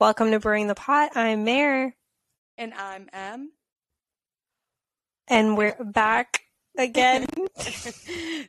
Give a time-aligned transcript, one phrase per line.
[0.00, 1.10] Welcome to Brewing the Pot.
[1.14, 1.94] I'm Mare,
[2.56, 3.52] And I'm M.
[5.28, 6.40] and we're back
[6.78, 7.26] again.
[7.56, 7.96] this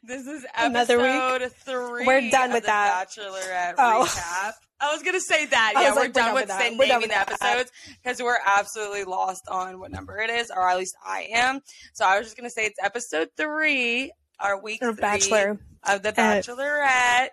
[0.08, 1.08] is Another week?
[1.08, 2.06] episode three.
[2.06, 3.08] We're done of with the that.
[3.10, 4.06] Bachelorette Oh.
[4.08, 4.54] recap.
[4.80, 5.74] I was gonna say that.
[5.76, 6.78] Yeah, we're like, we're done done with with.
[6.80, 7.72] We're done naming the with episodes
[8.02, 11.60] because we're absolutely lost on what number it is, or at least I am.
[11.94, 15.60] So I was just gonna say it's episode three, our week Or three Bachelor.
[15.88, 17.28] of the Bachelorette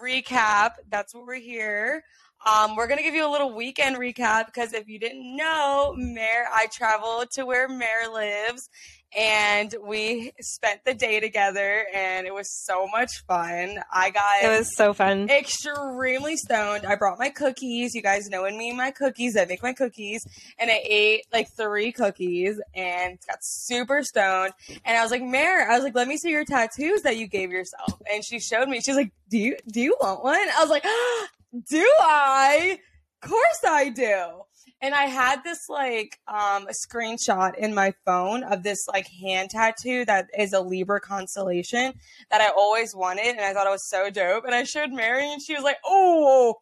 [0.00, 0.70] recap.
[0.88, 2.02] That's what we're here.
[2.46, 6.46] Um, we're gonna give you a little weekend recap because if you didn't know, Mare,
[6.54, 8.68] I traveled to where Mare lives,
[9.16, 13.78] and we spent the day together, and it was so much fun.
[13.92, 15.28] I got It was so fun.
[15.28, 16.86] extremely stoned.
[16.86, 17.94] I brought my cookies.
[17.94, 19.36] You guys know and me my cookies.
[19.36, 20.24] I make my cookies,
[20.58, 24.52] and I ate like three cookies and got super stoned.
[24.84, 27.26] And I was like, Mare, I was like, let me see your tattoos that you
[27.26, 28.00] gave yourself.
[28.12, 28.80] And she showed me.
[28.84, 30.36] She's like, Do you do you want one?
[30.56, 30.84] I was like,
[31.64, 32.78] Do I?
[33.22, 34.42] Of course I do.
[34.82, 39.48] And I had this like um a screenshot in my phone of this like hand
[39.50, 41.94] tattoo that is a Libra constellation
[42.30, 44.44] that I always wanted, and I thought it was so dope.
[44.44, 46.56] And I showed Mary, and she was like, "Oh,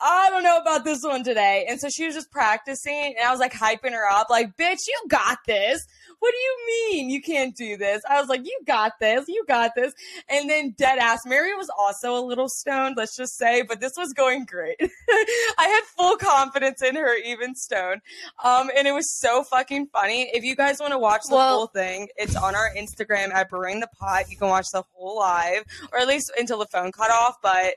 [0.00, 3.30] I don't know about this one today." And so she was just practicing, and I
[3.30, 5.86] was like hyping her up, like, "Bitch, you got this."
[6.26, 8.02] What do you mean you can't do this?
[8.10, 9.94] I was like, "You got this, you got this."
[10.28, 13.92] And then dead ass, Mary was also a little stoned, let's just say, but this
[13.96, 14.76] was going great.
[14.80, 18.00] I had full confidence in her, even stoned.
[18.42, 20.28] Um, and it was so fucking funny.
[20.34, 23.48] If you guys want to watch the Well- full thing, it's on our Instagram at
[23.48, 24.28] Brewing the Pot.
[24.28, 27.36] You can watch the whole live, or at least until the phone cut off.
[27.40, 27.74] But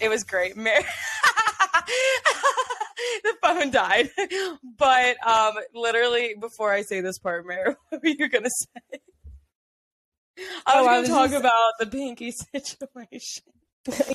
[0.00, 0.56] it was great.
[0.56, 0.70] Mar-
[3.24, 4.10] the phone died.
[4.78, 8.98] But um, literally, before I say this part, Mary, what were you gonna say?
[10.66, 13.42] I Oh, was I gonna was talk just- about the pinky situation.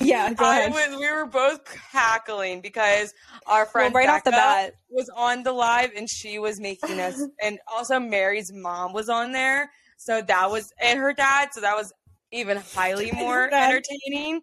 [0.00, 0.72] yeah, go I ahead.
[0.72, 3.12] was, we were both cackling because
[3.46, 4.74] our friend well, right off the bat.
[4.90, 9.32] was on the live and she was making us, and also Mary's mom was on
[9.32, 11.92] there, so that was and her dad, so that was
[12.30, 14.42] even highly more entertaining.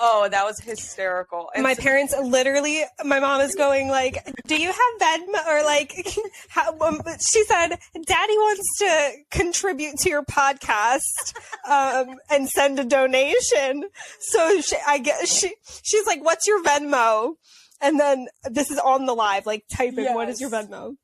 [0.00, 1.50] Oh, that was hysterical.
[1.54, 5.46] And my so- parents literally my mom is going like do you have venmo?
[5.46, 5.92] Or like
[6.48, 7.70] how, um, she said
[8.06, 11.34] daddy wants to contribute to your podcast
[11.68, 13.84] um, and send a donation.
[14.20, 17.34] So she, i guess she she's like what's your venmo?
[17.80, 20.96] And then this is on the live like type in what is your venmo?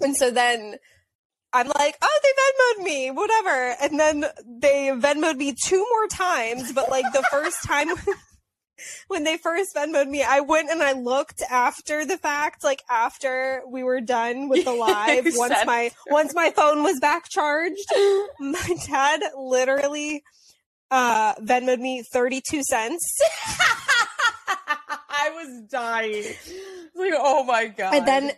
[0.00, 0.76] And so then
[1.52, 3.74] I'm like, oh, they Venmoed me, whatever.
[3.80, 7.88] And then they Venmoed me two more times, but like the first time
[9.08, 13.62] when they first Venmoed me, I went and I looked after the fact, like after
[13.68, 17.92] we were done with the live, once my once my phone was back charged,
[18.38, 20.22] my dad literally
[20.90, 23.20] uh Venmoed me 32 cents.
[25.10, 26.34] I was dying.
[26.94, 27.94] Like, oh my god!
[27.94, 28.32] And then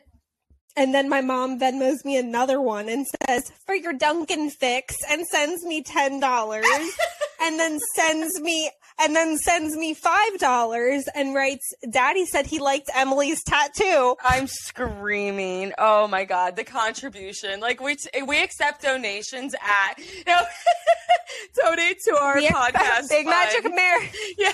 [0.77, 5.27] and then my mom Venmos me another one and says, for your Dunkin' fix and
[5.27, 6.67] sends me ten dollars
[7.43, 8.71] and then sends me
[9.03, 14.15] and then sends me five dollars and writes, Daddy said he liked Emily's tattoo.
[14.23, 15.73] I'm screaming.
[15.79, 17.61] Oh my god, the contribution.
[17.61, 20.43] Like we t- we accept donations at you know,
[21.63, 23.09] donate to our The podcast.
[23.09, 23.29] Big fund.
[23.29, 24.11] Magic Mary.
[24.39, 24.53] Yeah.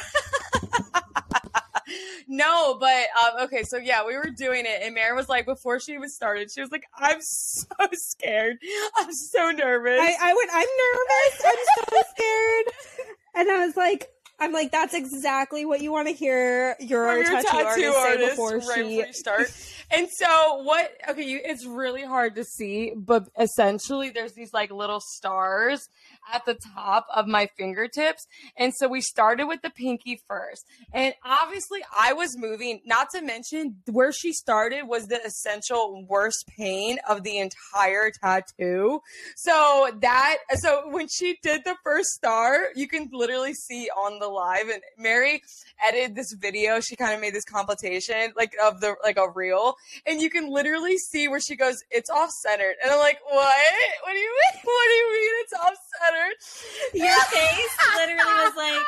[2.28, 5.80] No, but um, okay, so yeah, we were doing it, and Mary was like, before
[5.80, 8.58] she even started, she was like, "I'm so scared.
[8.96, 11.44] I'm so nervous." I, I went, I'm nervous.
[11.44, 13.06] I'm so scared.
[13.34, 14.08] And I was like,
[14.38, 17.56] I'm like, that's exactly what you want to hear your, From your tattoo,
[17.88, 19.52] artist, say before right she before you start.
[19.90, 20.90] and so what?
[21.08, 25.88] Okay, you, it's really hard to see, but essentially, there's these like little stars
[26.32, 28.26] at the top of my fingertips,
[28.56, 32.80] and so we started with the pinky first, and obviously, I was moving.
[32.84, 39.00] Not to mention, where she started was the essential worst pain of the entire tattoo.
[39.36, 44.28] So that, so when she did the first star, you can literally see on the
[44.28, 45.42] live, and Mary
[45.86, 46.80] edited this video.
[46.80, 49.74] She kind of made this compilation, like of the like a reel,
[50.06, 53.54] and you can literally see where she goes, "It's off centered," and I'm like, "What?
[54.02, 54.62] What do you mean?
[54.66, 56.15] What do you mean it's off centered?"
[56.94, 58.82] Your face literally was like,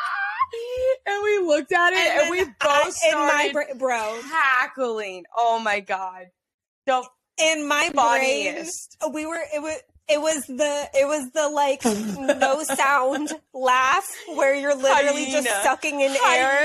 [1.07, 5.25] and we looked at it, and, then we both in my started bra- bro, cackling.
[5.37, 6.27] Oh my god,
[6.87, 7.03] the
[7.41, 8.67] in my brain,
[9.13, 9.79] we were it was
[10.09, 11.85] it was the it was the like
[12.41, 16.17] no sound laugh where you're literally just sucking in air.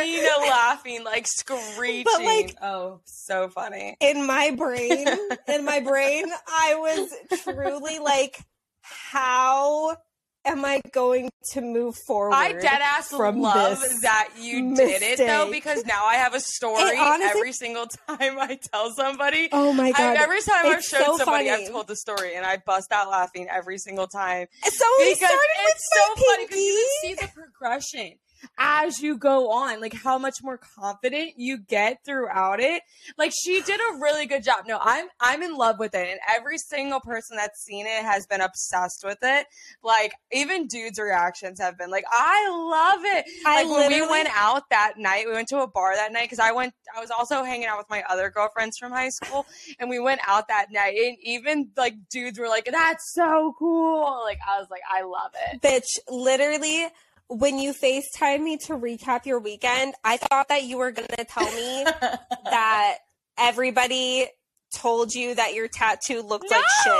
[0.01, 2.05] Hyena laughing, like screeching.
[2.25, 3.97] like- oh, so funny.
[3.99, 5.07] In my brain,
[5.47, 8.39] in my brain, I was truly like,
[8.81, 9.97] how
[10.45, 12.33] am I going to move forward?
[12.33, 16.39] I dead ass from love that you did it though because now I have a
[16.39, 19.49] story honestly- every single time I tell somebody.
[19.51, 20.17] Oh my I, god!
[20.17, 21.65] every time I've showed so somebody, funny.
[21.65, 24.47] I've told the story and I bust out laughing every single time.
[24.63, 28.13] so we because started with it's so my funny because you can see the progression
[28.57, 32.81] as you go on, like how much more confident you get throughout it.
[33.17, 34.65] Like she did a really good job.
[34.67, 38.25] No, I'm I'm in love with it, and every single person that's seen it has
[38.27, 39.47] been obsessed with it.
[39.83, 43.25] Like even dudes' reactions have been like, I love it.
[43.45, 46.23] I Like when we went out that night, we went to a bar that night
[46.23, 46.73] because I went.
[46.95, 49.45] I was also hanging out with my other girlfriends from high school,
[49.79, 50.95] and we went out that night.
[50.97, 55.31] And even like dudes were like, "That's so cool!" Like I was like, "I love
[55.51, 56.87] it." Bitch, literally,
[57.29, 61.25] when you FaceTime me to recap your weekend, I thought that you were going to
[61.25, 61.83] tell me
[62.45, 62.97] that
[63.37, 64.27] everybody
[64.75, 66.93] told you that your tattoo looked like shit.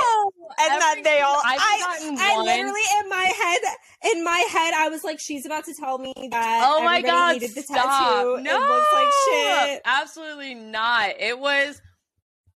[0.60, 2.46] And that they all I've I, I one.
[2.46, 6.14] literally in my head in my head I was like she's about to tell me
[6.30, 7.34] that Oh my god!
[7.34, 7.76] hated the stop.
[7.76, 8.44] tattoo.
[8.44, 9.82] No, It looks like shit.
[9.86, 11.16] Absolutely not.
[11.20, 11.82] It was.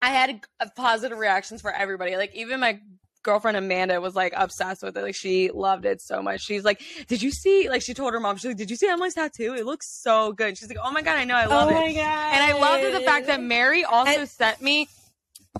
[0.02, 2.16] I had uh, positive reactions for everybody.
[2.16, 2.80] Like even my
[3.24, 5.02] girlfriend Amanda was like obsessed with it.
[5.02, 6.42] Like she loved it so much.
[6.42, 8.86] She's like, "Did you see?" Like she told her mom, "She's like, did you see
[8.88, 9.54] Emily's tattoo?
[9.54, 11.94] It looks so good." She's like, "Oh my god, I know, I love oh it."
[11.94, 11.98] god.
[12.34, 14.88] And I loved the fact that Mary also And- sent me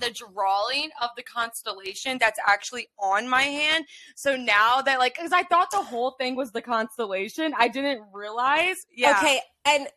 [0.01, 3.85] the drawing of the constellation that's actually on my hand.
[4.15, 8.03] So now that like cuz I thought the whole thing was the constellation, I didn't
[8.13, 8.85] realize.
[8.93, 9.17] Yeah.
[9.17, 9.87] Okay, and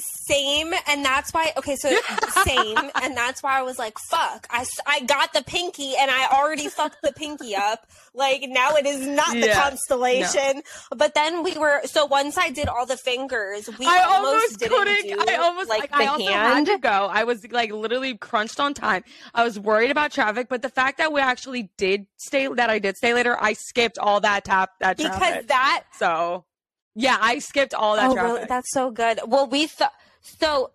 [0.00, 1.52] same, and that's why.
[1.56, 1.94] Okay, so
[2.44, 6.26] same, and that's why I was like, "Fuck!" I, I got the pinky, and I
[6.38, 7.86] already fucked the pinky up.
[8.14, 10.62] Like now, it is not the Yeah, constellation.
[10.96, 15.28] But then we were so once I did all the fingers, we I almost, couldn't.
[15.28, 16.88] I almost like, like, the I also had to go.
[17.10, 19.04] I was like literally crunched on time.
[19.34, 22.78] I was worried about traffic, but the fact that we actually did stay, that I
[22.78, 25.48] did stay later, I skipped all that tap that because traffic.
[25.48, 26.44] that so
[26.94, 29.20] yeah, I skipped all that oh really that's so good.
[29.26, 29.92] Well, we thought
[30.22, 30.72] so.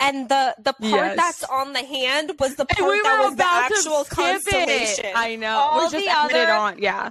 [0.00, 1.16] And the the part Yes.
[1.16, 5.06] that's on the hand was the part we that was the actual constellation.
[5.06, 5.12] It.
[5.16, 5.56] I know.
[5.58, 6.78] All we just the other- on.
[6.78, 7.10] Yeah.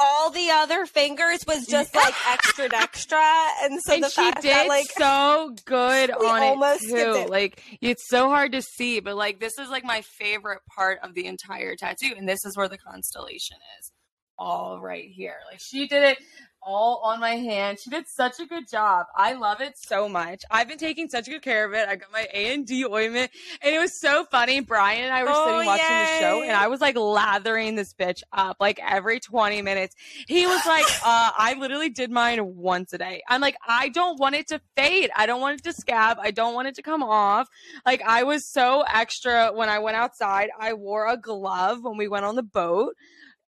[0.00, 3.22] all the other fingers was just like extra extra
[3.62, 7.20] and so and the she did that like so good on almost it too.
[7.20, 7.30] it.
[7.30, 11.14] Like it's so hard to see, but like this is like my favorite part of
[11.14, 13.92] the entire tattoo, and this is where the constellation is.
[14.36, 15.36] All right here.
[15.48, 16.18] Like she did it
[16.64, 17.78] all on my hand.
[17.80, 19.06] She did such a good job.
[19.16, 20.42] I love it so much.
[20.50, 21.88] I've been taking such good care of it.
[21.88, 23.30] I got my A and D ointment,
[23.62, 24.60] and it was so funny.
[24.60, 27.92] Brian and I were Oh, sitting watching the show, and I was like lathering this
[27.94, 29.94] bitch up like every 20 minutes.
[30.26, 33.22] He was like, uh, I literally did mine once a day.
[33.28, 35.10] I'm like, I don't want it to fade.
[35.16, 36.18] I don't want it to scab.
[36.20, 37.48] I don't want it to come off.
[37.84, 40.50] Like, I was so extra when I went outside.
[40.58, 42.94] I wore a glove when we went on the boat.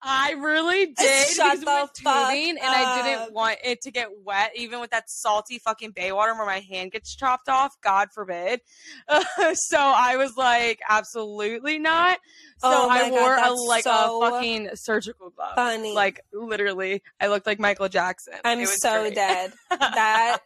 [0.00, 3.90] I really did Shut because we the fuck tubing and I didn't want it to
[3.90, 7.74] get wet, even with that salty fucking bay water where my hand gets chopped off.
[7.82, 8.60] God forbid.
[9.08, 12.18] so I was like, absolutely not.
[12.58, 15.54] So Oh I God, wore a like so a fucking surgical glove.
[15.56, 18.34] funny Like literally, I looked like Michael Jackson.
[18.44, 19.14] i'm so great.
[19.14, 20.38] dead that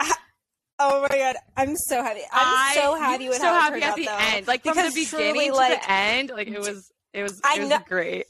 [0.80, 3.80] oh my god i'm so happy i'm I- so happy with so how it happy
[3.80, 4.36] turned at out, the though.
[4.36, 6.30] end, like from Because the truly, beginning to like, the end.
[6.30, 8.26] Like it was, it was, I it was know- great.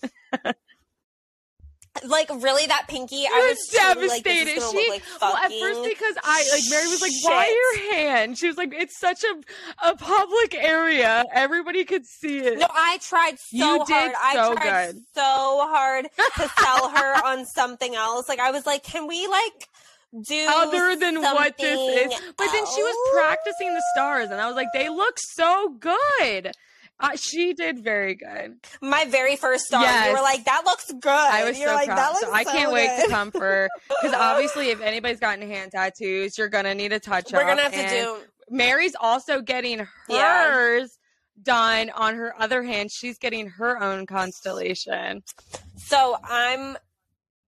[2.06, 4.62] Like really that pinky i was was truly, like, devastated.
[4.70, 8.46] she, like well, at first because I like Mary was like, "Why your hand?" She
[8.46, 11.24] was like, "It's such a a public area.
[11.32, 14.12] Everybody could see it." no, I tried so You did hard.
[14.22, 15.03] I tried good.
[15.14, 18.29] so hard to sell her on something else.
[18.29, 19.69] Like I was like, can we like
[20.29, 24.46] do Other than what this is, but then she was practicing the stars, and I
[24.46, 26.53] was like, "They look so good."
[27.00, 28.56] Uh, she did very good.
[28.82, 29.81] my very first star.
[29.82, 30.17] You Yes.
[30.17, 31.08] were like, that looks good.
[31.10, 31.98] I was You're so like, proud.
[31.98, 35.70] that looks so I can't wait to come for because obviously, if anybody's gotten hand
[35.72, 37.40] tattoos, you're gonna need a touch up.
[37.40, 38.17] We're gonna have to do
[38.50, 40.50] Mary's also getting Yeah.
[40.50, 40.98] hers
[41.40, 42.90] done on her other hand.
[42.90, 45.22] She's getting her own constellation.
[45.76, 46.76] So I'm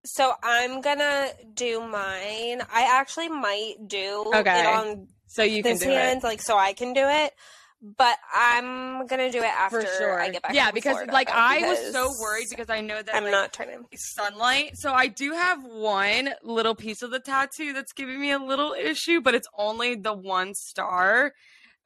[0.04, 2.62] so I'm gonna do mine.
[2.72, 4.60] I actually might do Okay.
[4.60, 6.24] it on So you can do hand, it.
[6.24, 7.34] like so I can do it.
[7.82, 10.20] But I'm gonna do it after sure.
[10.20, 10.52] I get back.
[10.54, 13.52] yeah, because Florida, like I was so worried because I know that I'm like, not
[13.54, 13.84] trying to.
[13.96, 14.72] sunlight.
[14.76, 18.74] So I do have one little piece of the tattoo that's giving me a little
[18.74, 21.32] issue, but it's only the one star.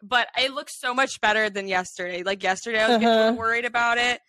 [0.02, 2.24] But it looks so much better than yesterday.
[2.24, 3.18] Like yesterday, I was getting Uh-huh.
[3.26, 4.20] little worried about it.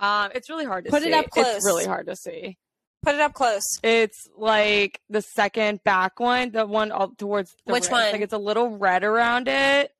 [0.00, 1.08] Um, it's really hard to Put see.
[1.10, 1.46] it up close.
[1.56, 2.58] It's really hard to see.
[3.04, 3.62] Put it up close.
[3.84, 7.92] It's like the second back one, the one all towards the Which wrist.
[7.92, 8.10] one?
[8.12, 9.92] Like it's a little red around it.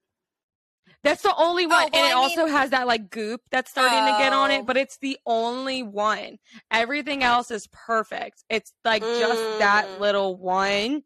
[1.05, 1.75] That's the only one.
[1.75, 4.33] Oh, well, and it I also mean- has that like goop that's starting to get
[4.33, 4.55] on Oh.
[4.55, 6.39] it, but it's the only one.
[6.71, 8.45] Everything else is perfect.
[8.49, 9.99] It's like just that Mm.
[10.01, 11.03] little one.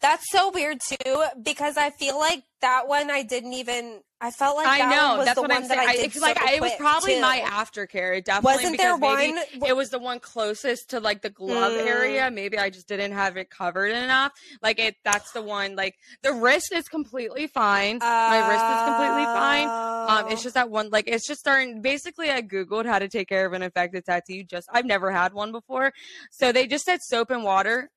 [0.00, 4.00] That's so weird too, because I feel like that one I didn't even.
[4.22, 5.24] I felt like I that know.
[5.24, 5.80] That's the what one I'm saying.
[5.80, 7.20] I I, did it's like I, it was probably too.
[7.22, 8.18] my aftercare.
[8.18, 9.38] It definitely Wasn't there one?
[9.66, 11.86] it was the one closest to like the glove Mm.
[11.86, 12.30] area.
[12.30, 14.32] Maybe I just didn't have it covered enough.
[14.62, 17.98] Like it that's the one like the wrist is completely fine.
[17.98, 19.64] my wrist is completely fine.
[19.68, 20.28] Um, Oh.
[20.32, 21.82] it's just that one, like, it's just starting.
[21.82, 24.42] Basically, I googled how to take care of an infected tattoo.
[24.42, 25.92] Just, I've never had one before,
[26.32, 27.90] so they just said soap and water,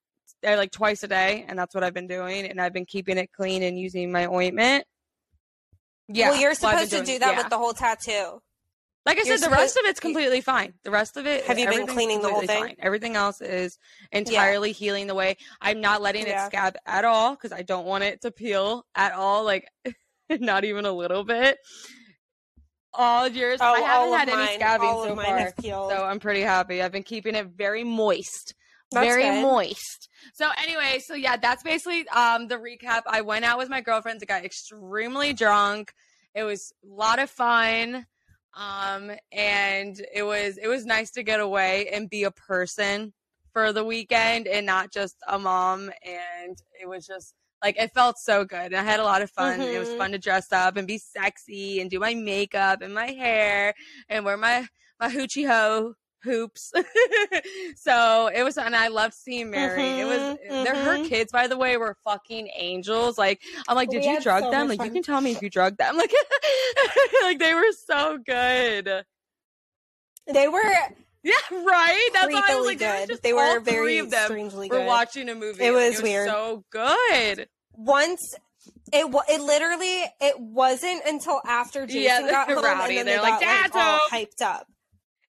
[0.46, 2.46] uh, like twice a day, and that's what I've been doing.
[2.46, 4.86] And I've been keeping it clean and using my ointment.
[6.08, 7.38] Yeah, well, you're supposed to do that yeah.
[7.38, 8.40] with the whole tattoo.
[9.06, 10.74] Like I you're said, the rest of it's completely fine.
[10.84, 12.64] The rest of it, Have you been cleaning the whole thing?
[12.64, 12.76] Fine.
[12.80, 13.78] Everything else is
[14.14, 15.36] entirely healing the way.
[15.62, 16.46] I'm not letting Yeah.
[16.46, 19.44] it scab at all because I don't want it to peel at all.
[19.44, 19.68] Like,
[20.30, 21.58] not even a little bit.
[22.94, 26.82] All yours, Oh, I haven't had any mine, scabbing so far, so I'm pretty happy.
[26.82, 28.54] I've been keeping it very moist.
[28.94, 29.42] That's very good.
[29.42, 30.10] moist.
[30.34, 33.02] So anyway, so yeah, that's basically um the recap.
[33.08, 34.24] I went out with my girlfriends.
[34.24, 35.94] I got extremely drunk.
[36.36, 38.06] It was a lot of fun.
[38.56, 43.14] Um and it was it was nice to get away and be a person
[43.52, 47.34] for the weekend and not just a mom and it was just
[47.64, 48.74] like it felt so good.
[48.74, 49.62] And I had a lot of fun.
[49.62, 49.98] It was Mhm.
[49.98, 53.74] fun to dress up and be sexy and do my makeup and my hair
[54.10, 54.68] and wear my
[55.00, 56.72] my hoochie ho hoops.
[57.76, 59.82] so it was, and I loved seeing Mary.
[60.00, 61.08] It was, Mhm, they're her mhm.
[61.08, 63.18] kids, by the way, were fucking angels.
[63.18, 64.68] Like, I'm like, We did you drug so them?
[64.68, 65.98] Like, you can tell me if you drug them.
[66.04, 66.12] Like,
[67.24, 69.06] like they were so good.
[70.32, 70.62] They were
[71.24, 72.10] Yeah, right.
[72.14, 73.20] That's why I was like, was good.
[73.24, 74.88] They were very of them strangely were good.
[74.88, 75.64] watching a movie.
[75.64, 76.28] It and was weird.
[76.30, 77.48] So good.
[77.76, 78.36] Once
[78.92, 82.98] it it literally it wasn't until after Jason Yeah, got home rowdy.
[82.98, 84.68] and then They're they like, got "Dad's like, all hyped up.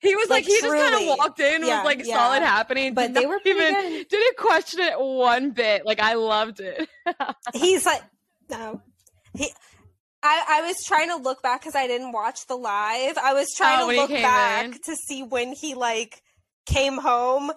[0.05, 2.15] He was like, Like, he just kind of walked in and Yeah, was like, yeah.
[2.15, 2.95] saw it happening.
[2.95, 4.09] But did they were even good.
[4.09, 5.85] didn't question it one bit.
[5.85, 6.89] Like I loved it.
[7.55, 8.03] He's like,
[8.51, 8.81] no.
[9.37, 9.51] He,
[10.23, 13.19] I, I was trying to look back because I didn't watch the live.
[13.19, 14.73] I was trying Oh, to look back in.
[14.73, 16.23] to see when he like
[16.67, 17.51] came home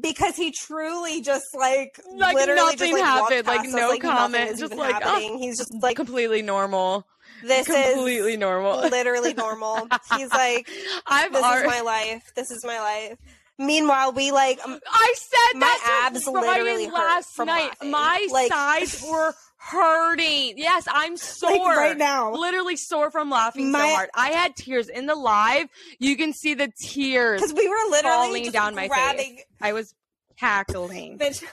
[0.00, 4.58] because he truly just like, Like, literally nothing just like happened, like, no like, comment,
[4.58, 5.38] just like, oh.
[5.38, 7.06] He's just like completely normal.
[7.42, 8.80] This completely is completely normal.
[8.90, 9.86] literally normal.
[10.16, 10.68] He's like
[11.06, 12.32] I've this already, is my life.
[12.34, 13.18] This is my life.
[13.58, 17.68] Meanwhile, we like um, I said My abs literally hurt last from night.
[17.68, 17.90] laughing.
[17.90, 20.54] My Like- sides were hurting.
[20.56, 21.50] Yes, I'm sore.
[21.58, 22.32] like right now.
[22.34, 24.10] Literally sore from laughing My- so hard.
[24.14, 25.68] I had tears in the live.
[25.98, 27.40] You can see the tears.
[27.40, 29.44] Because we were literally falling down my grabbing face.
[29.60, 29.94] I was
[30.38, 31.18] cackling.
[31.18, 31.44] bitch.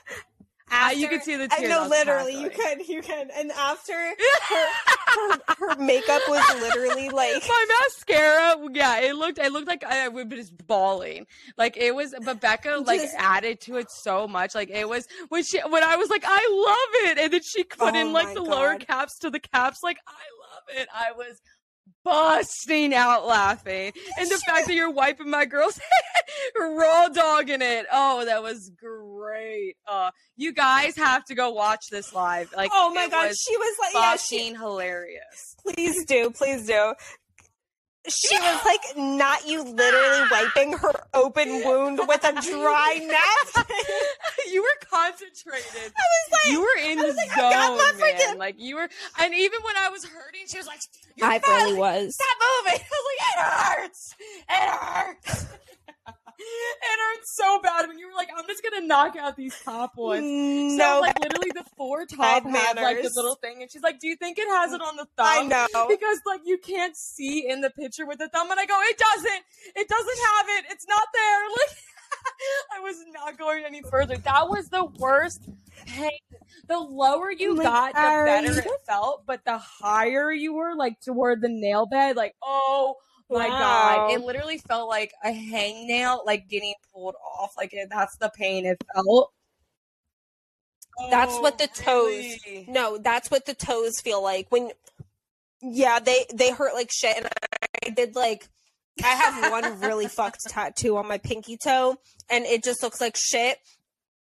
[0.71, 1.61] Ah, you could see the tears.
[1.63, 3.29] I know, was literally, you could, you could.
[3.35, 3.93] And after
[4.49, 4.67] her,
[5.07, 10.07] her, her makeup was literally like, my mascara, yeah, it looked, it looked like I
[10.07, 11.25] was just bawling.
[11.57, 14.55] Like it was, but Becca like Just- added to it so much.
[14.55, 17.63] Like it was when she, when I was like, I love it, and then she
[17.63, 19.79] put Oh in like the lower caps to the caps.
[19.83, 20.87] Like I love it.
[20.93, 21.41] I was
[22.03, 25.79] busting out laughing, and the fact that you're wiping my girl's
[26.59, 27.85] raw dogging it.
[27.91, 29.75] Oh, that was great.
[29.87, 32.51] Uh, you guys have to go watch this live.
[32.55, 35.55] Like, oh my god, was she was like, yeah, she, hilarious.
[35.63, 36.93] please do, please do.
[38.09, 42.99] She was like, not you literally wiping her open wound with a dry
[43.55, 43.75] napkin.
[44.51, 45.93] you were concentrated.
[45.95, 48.15] I was like, you were in I the like, oh, zone, got my man.
[48.17, 48.89] freaking- Like you were,
[49.19, 50.79] and even when I was hurting, she was like,
[51.21, 51.55] I fine.
[51.65, 52.15] really was.
[52.15, 52.79] Stop moving.
[52.91, 54.15] I was like, It hurts.
[54.49, 55.45] It hurts.
[56.39, 59.97] it hurts so bad when you were like, I'm just gonna knock out these top
[59.97, 60.77] ones.
[60.79, 64.07] So like literally the four top have like the little thing, and she's like, "Do
[64.07, 65.87] you think it has it on the thumb?" I know.
[65.87, 68.97] because like you can't see in the picture with the thumb, and I go, "It
[68.97, 69.43] doesn't.
[69.75, 70.65] It doesn't have it.
[70.71, 71.39] It's not there."
[72.71, 74.17] Like I was not going any further.
[74.17, 75.47] That was the worst
[75.85, 76.09] pain.
[76.67, 80.99] The lower you Like, got, the better it felt, but the higher you were, like
[81.01, 82.95] toward the nail bed, like oh.
[83.29, 87.53] My God, it literally felt like a hangnail, like getting pulled off.
[87.57, 89.31] Like it, that's the pain it felt.
[91.09, 92.37] That's what oh, the Oh, toes.
[92.47, 92.65] really?
[92.67, 94.71] No, that's what the toes feel like when.
[95.61, 97.27] Yeah, they they hurt like shit, and
[97.85, 98.47] I did like.
[99.01, 101.95] I have one really fucked tattoo on my pinky toe,
[102.29, 103.57] and it just looks like shit.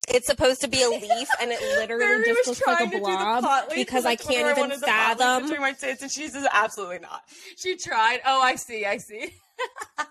[0.09, 2.89] It's supposed to be a leaf, and it literally just was looks like a to
[2.89, 5.43] do the blob because I I can't even wanted the pot leaf fathom.
[5.43, 7.21] between my tits, and she says absolutely not.
[7.55, 8.19] She tried.
[8.25, 8.85] Oh, I see.
[8.85, 9.33] I see.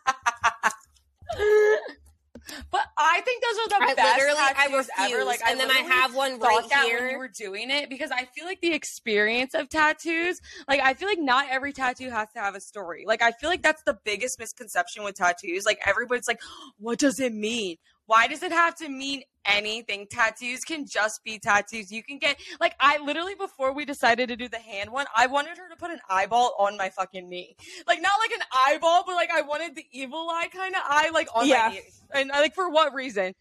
[2.70, 5.12] but I think those are the I best literally, I tattoos refuse.
[5.12, 5.24] ever.
[5.24, 7.00] Like, and then I have one right here.
[7.00, 10.94] when you were doing it because I feel like the experience of tattoos, like I
[10.94, 13.04] feel like not every tattoo has to have a story.
[13.06, 15.64] Like I feel like that's the biggest misconception with tattoos.
[15.64, 16.40] Like everybody's like,
[16.78, 17.76] what does it mean?
[18.12, 20.06] Why does it have to mean anything?
[20.10, 21.90] Tattoos can just be tattoos.
[21.90, 25.28] You can get like I literally before we decided to do the hand one, I
[25.28, 27.56] wanted her to put an eyeball on my fucking knee.
[27.86, 31.08] Like not like an eyeball, but like I wanted the evil eye kind of eye
[31.14, 31.68] like on Yeah.
[31.68, 31.80] my knee.
[32.14, 33.32] And I like for what reason?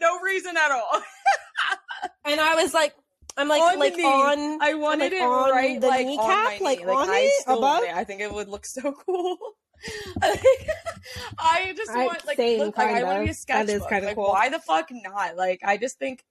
[0.00, 1.02] No reason at all.
[2.24, 2.94] and I was like,
[3.36, 4.58] I'm like, On like on.
[4.62, 6.64] I wanted like, it on right the like on kneecap, my knee.
[6.64, 7.82] like, on I it, above?
[7.82, 7.92] it.
[7.92, 9.36] I think it would look so cool.
[11.38, 13.76] I just I- want like same, look like I want to be a That sketchbook.
[13.76, 14.28] is kinda like, cool.
[14.30, 15.36] Why the fuck not?
[15.36, 16.24] Like I just think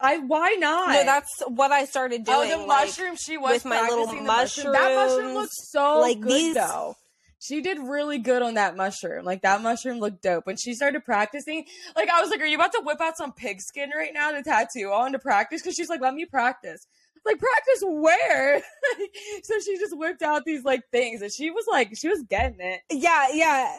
[0.00, 0.90] I why not?
[0.92, 2.36] No, that's what I started doing.
[2.38, 3.16] oh the like, mushroom.
[3.16, 4.72] She was with my little practicing mushroom.
[4.72, 6.94] That mushroom mushrooms, looks so like good these- though.
[7.40, 9.24] She did really good on that mushroom.
[9.24, 10.44] Like that mushroom looked dope.
[10.44, 13.32] When she started practicing, like I was like, "Are you about to whip out some
[13.32, 16.84] pigskin right now to tattoo on to practice?" Because she's like, "Let me practice."
[17.28, 18.62] Like practice where?
[19.42, 22.58] so she just whipped out these like things, and she was like, she was getting
[22.60, 22.80] it.
[22.90, 23.76] Yeah, yeah.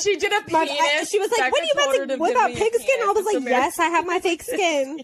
[0.00, 0.80] She did a My- penis.
[0.80, 3.12] I- she was like, "What are you about to whip give out pig skin?" I
[3.14, 5.00] was like, "Yes, I have my fake skin."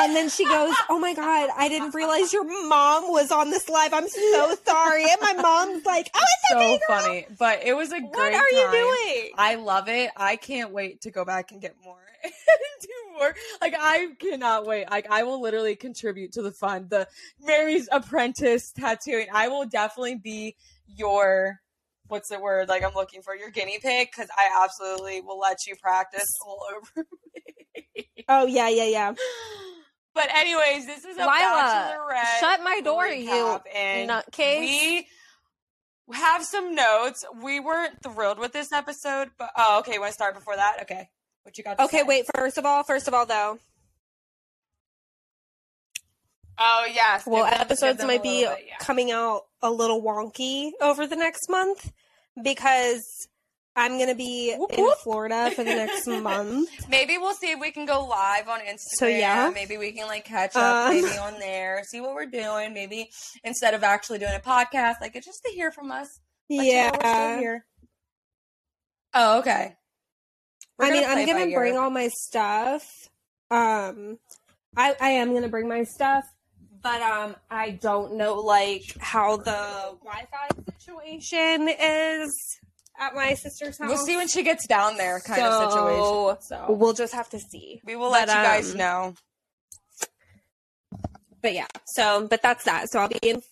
[0.00, 3.68] And then she goes, "Oh my god, I didn't realize your mom was on this
[3.68, 3.92] live.
[3.92, 7.92] I'm so sorry." And my mom's like, "Oh, it's so okay, funny, but it was
[7.92, 8.10] a great.
[8.10, 8.72] What are you time.
[8.72, 10.10] doing?" I love it.
[10.16, 12.32] I can't wait to go back and get more and
[12.80, 13.34] do more.
[13.60, 14.90] Like I cannot wait.
[14.90, 16.86] Like I will literally contribute to the fun.
[16.88, 17.08] The
[17.40, 19.28] Mary's Apprentice tattooing.
[19.32, 20.56] I will definitely be
[20.86, 21.60] your
[22.08, 25.66] what's the word like I'm looking for your guinea pig because I absolutely will let
[25.66, 27.06] you practice all over
[27.86, 28.06] me.
[28.28, 29.14] Oh yeah, yeah, yeah.
[30.14, 32.40] But anyways, this is a Lila, bachelorette.
[32.40, 34.60] shut my door, you and nutcase.
[34.60, 37.24] we have some notes.
[37.42, 39.98] We weren't thrilled with this episode, but oh, okay.
[39.98, 40.78] Want to start before that?
[40.82, 41.08] Okay,
[41.44, 41.78] what you got?
[41.78, 42.04] To Okay, say?
[42.04, 42.26] wait.
[42.34, 43.58] First of all, first of all, though,
[46.58, 47.24] Oh yes.
[47.26, 48.76] well, them- episodes might be bit, yeah.
[48.80, 51.90] coming out a little wonky over the next month
[52.42, 53.28] because
[53.74, 54.90] I'm gonna be Whoop, in.
[55.02, 56.68] Florida for the next month.
[56.90, 58.98] Maybe we'll see if we can go live on Instagram.
[58.98, 59.50] So, yeah.
[59.54, 62.74] Maybe we can like catch up Um, maybe on there, see what we're doing.
[62.74, 63.10] Maybe
[63.44, 66.20] instead of actually doing a podcast, like it's just to hear from us.
[66.50, 67.38] Let you know we're still yeah.
[67.38, 67.66] here.
[69.14, 69.76] Oh, okay.
[70.78, 71.58] We're I mean, I'm gonna ear.
[71.58, 73.08] bring all my stuff.
[73.50, 74.18] Um,
[74.76, 76.24] I I am gonna bring my stuff,
[76.82, 82.58] but um, I don't know like how the Wi-Fi situation is
[82.98, 83.88] at my sister's house.
[83.88, 86.42] We'll see when she gets down there, kind So, of situation.
[86.68, 87.80] So We'll just have to see.
[87.84, 89.14] we will let but, you guys um, know.
[91.42, 92.88] But yeah, so but that's that.
[92.90, 93.42] So I'll be in.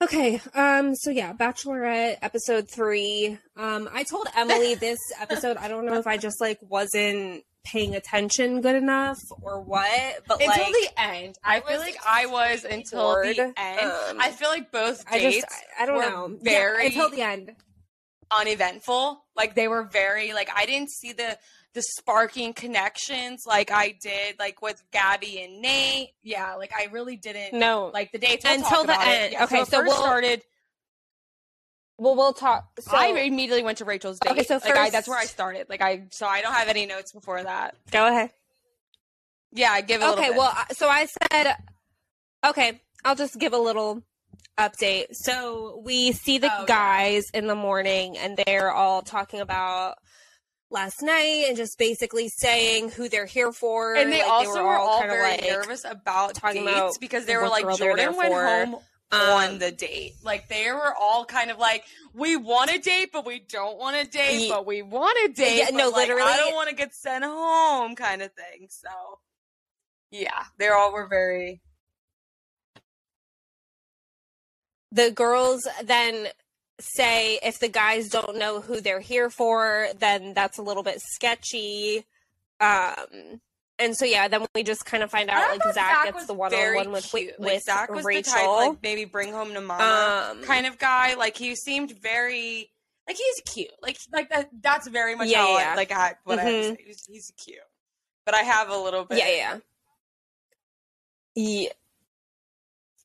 [0.00, 3.36] Okay, um, so yeah, Bachelorette episode three.
[3.56, 5.56] Um, I told Emily this episode.
[5.56, 9.90] I don't know if I just like wasn't paying attention good enough or what,
[10.28, 13.36] but Until like the end, I I feel like I was until bored.
[13.36, 13.80] the end.
[13.80, 15.46] Um, I feel like both I dates just
[15.78, 16.38] I, I don't were know.
[16.42, 17.52] very- yeah, until the end.
[18.30, 19.24] Uneventful.
[19.36, 21.38] Like they were very like I didn't see the
[21.74, 26.10] the sparking connections like I did like with Gabby and Nate.
[26.22, 29.32] Yeah, like I really didn't No, like the dates we'll Until the end.
[29.32, 30.42] Yeah, Okay, so first we'll- started.
[31.98, 32.68] well we'll talk.
[32.80, 34.32] So I immediately went to Rachel's date.
[34.32, 35.68] Okay, so like I, first- that's where I started.
[35.68, 37.74] Like I, so I don't have any notes before that.
[37.90, 38.30] go ahead.
[39.52, 41.54] Yeah, I give little Okay, well, so I said,
[42.46, 44.02] okay, I'll just give a little
[44.58, 45.14] update.
[45.14, 46.66] So we see the Oh, yeah.
[46.66, 49.96] guys in the morning, and they're all talking about
[50.70, 53.94] last night and just basically saying who they're here for.
[53.94, 57.24] and they Like, also were all kinda very like, nervous about talking dates about because
[57.24, 58.46] they were like they were Jordan went for.
[58.46, 58.74] home
[59.10, 60.12] Um, on the date.
[60.22, 63.96] Like they were all kind of like, we want a date, but we don't want
[63.96, 65.56] a date, but we want a date.
[65.56, 68.66] Yeah, no, like, literally- I don't want to get sent home, kind of thing.
[68.68, 68.90] So,
[70.10, 71.62] yeah, they all were very.
[74.92, 76.28] The girls then
[76.80, 81.00] say if the guys don't know who they're here for, then that's a little bit
[81.00, 82.04] sketchy.
[82.60, 83.40] Um,
[83.78, 86.34] and so yeah, then we just kind of find out like Zach, gets was the
[86.34, 88.32] one on one with with like, Zach was Rachel.
[88.32, 91.14] the type like maybe bring home to mama um, kind of guy.
[91.14, 92.70] Like he seemed very
[93.06, 93.70] like he's cute.
[93.80, 94.50] Like like that.
[94.60, 96.84] That's very much Yeah, how I, like I, what I have to say.
[96.86, 97.58] He's, he's cute,
[98.24, 99.18] but I have a little bit.
[99.18, 99.58] Yeah, yeah.
[101.34, 101.68] Yeah.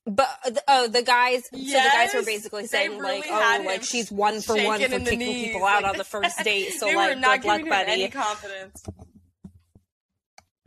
[0.06, 1.44] But uh, oh, the guys.
[1.50, 4.86] so the guys were basically saying really like, oh, like she's one for one for
[4.86, 6.72] in kicking knees, people out like- on the first date.
[6.72, 7.90] So like, good luck, buddy.
[7.92, 8.82] any confidence.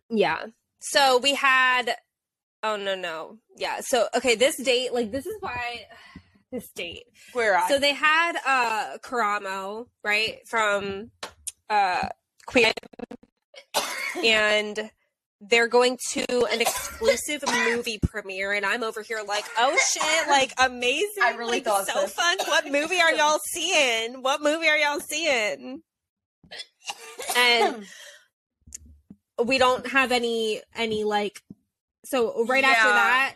[0.09, 0.47] Yeah.
[0.79, 1.95] So we had.
[2.63, 3.81] Oh no no yeah.
[3.81, 5.85] So okay, this date like this is why
[6.51, 7.03] this date.
[7.33, 7.61] Where?
[7.67, 11.11] So they had uh Karamo, right, from
[11.69, 12.07] uh
[12.47, 12.71] Queen
[14.23, 14.89] and
[15.39, 20.51] they're going to an exclusive movie premiere and I'm over here like, oh shit, like
[20.57, 21.23] amazing.
[21.23, 22.07] I really like, thought so so.
[22.07, 22.37] fun.
[22.45, 24.21] What movie are y'all seeing?
[24.23, 25.81] What movie are y'all seeing?
[27.37, 27.85] And
[29.43, 31.41] we don't have any any like
[32.05, 33.35] so right after that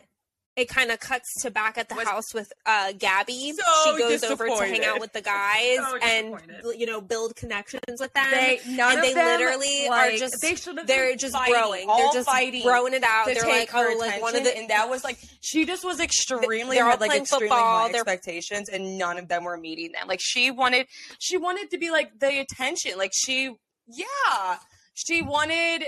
[0.58, 3.54] it kind of cuts to back at the Was- house with uh Gabby.
[3.54, 6.36] So she goes over to hang out with the guys So and
[6.78, 8.28] you know build connections with them.
[8.32, 11.90] they and they them, literally like, are just they they're just fighting, growing.
[11.90, 13.28] all They're just fighting growing it out.
[13.28, 16.76] They're like, oh, like one of the and that was like she just was extremely
[16.76, 19.94] They're all had like playing extremely football, high expectations, and none of them were meeting
[19.94, 20.08] them.
[20.08, 20.88] Like she wanted,
[21.20, 22.98] she wanted to be like the attention.
[22.98, 23.54] Like she,
[23.88, 24.58] yeah,
[24.94, 25.84] she wanted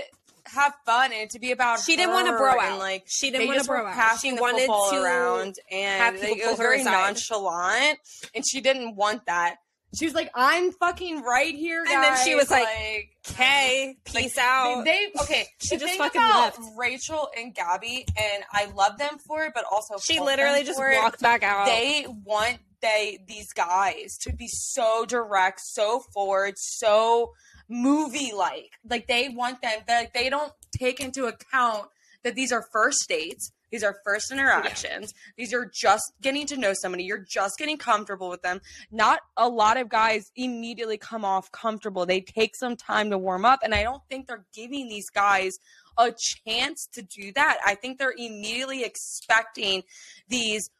[0.46, 1.80] have fun and to be about.
[1.80, 2.78] She didn't want to bro and, out.
[2.78, 4.18] like she didn't want to bro out.
[4.20, 7.98] She wanted to around, and have like, people it was very nonchalant,
[8.34, 9.56] and she didn't want that.
[9.96, 13.96] She was like, "I'm fucking right here, guys." And then she was like, like Okay,
[14.12, 14.84] like, peace out.
[14.84, 15.46] They, they- okay.
[15.60, 16.58] She just fucking left.
[16.76, 20.98] Rachel and Gabby, and I love them for it, but also she literally just it.
[21.00, 21.66] walked back out.
[21.66, 27.32] They want they these guys to be so direct, so forward, so
[27.68, 28.70] movie like.
[28.88, 31.86] Like they want them that they don't take into account
[32.22, 33.52] that these are first dates.
[33.70, 35.12] These are first interactions.
[35.36, 37.02] These are just getting to know somebody.
[37.04, 38.60] You're just getting comfortable with them.
[38.92, 42.06] Not a lot of guys immediately come off comfortable.
[42.06, 43.60] They take some time to warm up.
[43.64, 45.58] And I don't think they're giving these guys
[45.98, 46.12] a
[46.46, 47.58] chance to do that.
[47.66, 49.82] I think they're immediately expecting
[50.28, 50.70] these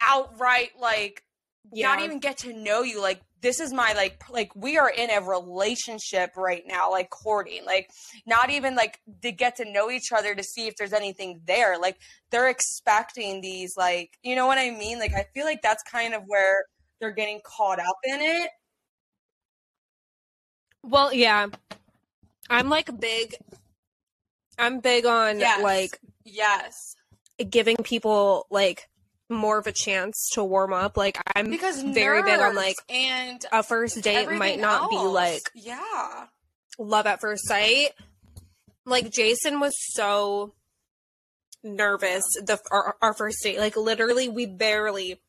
[0.00, 1.22] outright, like,
[1.72, 1.88] Yeah.
[1.88, 3.00] not even get to know you.
[3.00, 7.64] Like, this is my, like, like, we are in a relationship right now, like, courting.
[7.64, 7.90] Like,
[8.26, 11.78] not even, like, to get to know each other to see if there's anything there.
[11.78, 11.98] Like,
[12.30, 14.98] they're expecting these, like, you know what I mean?
[14.98, 16.64] Like, I feel like that's kind of where
[17.00, 18.50] they're getting caught up in it.
[20.82, 21.48] Well, yeah.
[22.48, 23.34] I'm like big
[24.58, 25.62] I'm big on Yes.
[25.62, 26.94] like Yes.
[27.50, 28.88] giving people like
[29.28, 30.96] more of a chance to warm up.
[30.96, 35.50] Like I'm Because very big on like and a first date might not be like
[35.54, 36.26] yeah
[36.78, 37.90] love at first sight.
[38.84, 40.54] Like Jason was so
[41.62, 43.58] nervous the our, our first date.
[43.58, 45.20] Like literally, we barely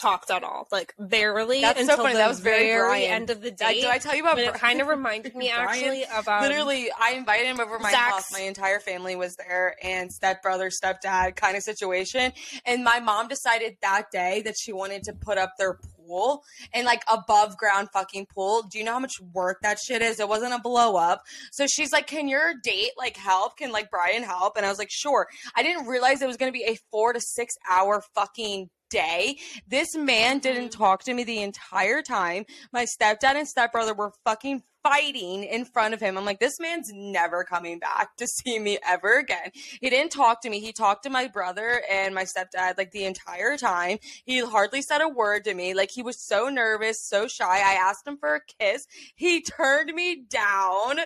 [0.00, 0.66] talked at all.
[0.72, 2.12] Like barely That's so funny.
[2.14, 3.10] the That was very Brian.
[3.10, 3.82] end of the date.
[3.82, 6.88] did I tell you about but it kind of reminded me actually of um, literally
[7.00, 11.36] i invited him over my Zach's- house my entire family was there and stepbrother stepdad
[11.36, 12.32] kind of situation
[12.64, 15.74] and my mom decided that day that she wanted to put up their
[16.06, 20.02] pool and like above ground fucking pool do you know how much work that shit
[20.02, 23.70] is it wasn't a blow up so she's like can your date like help can
[23.72, 26.56] like brian help and i was like sure i didn't realize it was going to
[26.58, 31.42] be a four to six hour fucking day this man didn't talk to me the
[31.42, 36.16] entire time my stepdad and stepbrother were fucking fighting in front of him.
[36.16, 39.50] I'm like, this man's never coming back to see me ever again.
[39.80, 40.60] He didn't talk to me.
[40.60, 43.98] He talked to my brother and my stepdad like the entire time.
[44.24, 45.74] He hardly said a word to me.
[45.74, 47.44] Like he was so nervous, so shy.
[47.44, 48.86] I asked him for a kiss.
[49.14, 51.00] He turned me down.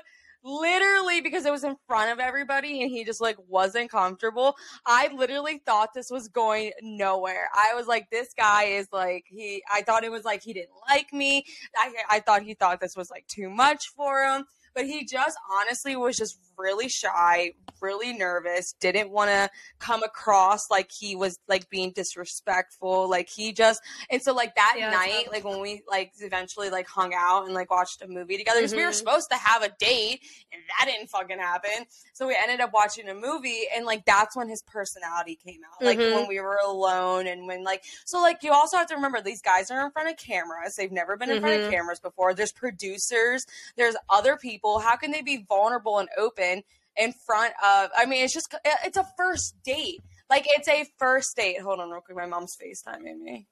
[0.46, 4.54] Literally because it was in front of everybody and he just like wasn't comfortable.
[4.86, 7.48] I literally thought this was going nowhere.
[7.54, 10.76] I was like, this guy is like, he, I thought it was like he didn't
[10.88, 11.44] like me.
[11.76, 14.44] I, I thought he thought this was like too much for him.
[14.74, 20.70] But he just honestly was just really shy, really nervous, didn't want to come across
[20.70, 23.08] like he was like being disrespectful.
[23.10, 26.86] Like he just, and so like that Yeah, night, like when we like eventually like
[26.88, 28.94] hung out and like watched a movie together, because we were Mhm.
[28.94, 30.20] supposed to have a date
[30.52, 31.86] and that didn't fucking happen.
[32.12, 35.84] So we ended up watching a movie and like that's when his personality came out.
[35.84, 36.12] Like Mhm.
[36.12, 39.42] when we were alone and when like so like you also have to remember these
[39.42, 40.76] guys are in front of cameras.
[40.76, 41.70] They've never been in front of Mhm.
[41.70, 42.32] cameras before.
[42.34, 43.44] There's producers,
[43.76, 44.63] there's other people.
[44.64, 46.62] How can they be vulnerable and open
[46.96, 50.00] in front of I mean it's just it's a first date.
[50.30, 51.60] Like it's a first date.
[51.60, 52.16] Hold on real quick.
[52.16, 53.46] My mom's FaceTiming me.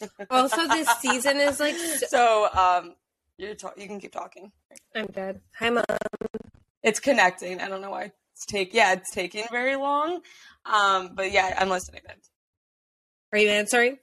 [0.30, 2.94] also this season is like so- So um
[3.38, 4.52] you're ta- you can keep talking.
[4.94, 5.40] I'm dead.
[5.58, 5.84] Hi mom.
[6.82, 7.60] It's connecting.
[7.60, 10.20] I don't know why it's take yeah, it's taking very long.
[10.66, 12.02] Um, but yeah, I'm listening.
[13.32, 13.98] Are you answering?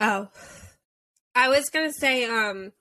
[0.00, 0.28] Oh.
[1.34, 2.72] I was gonna say, um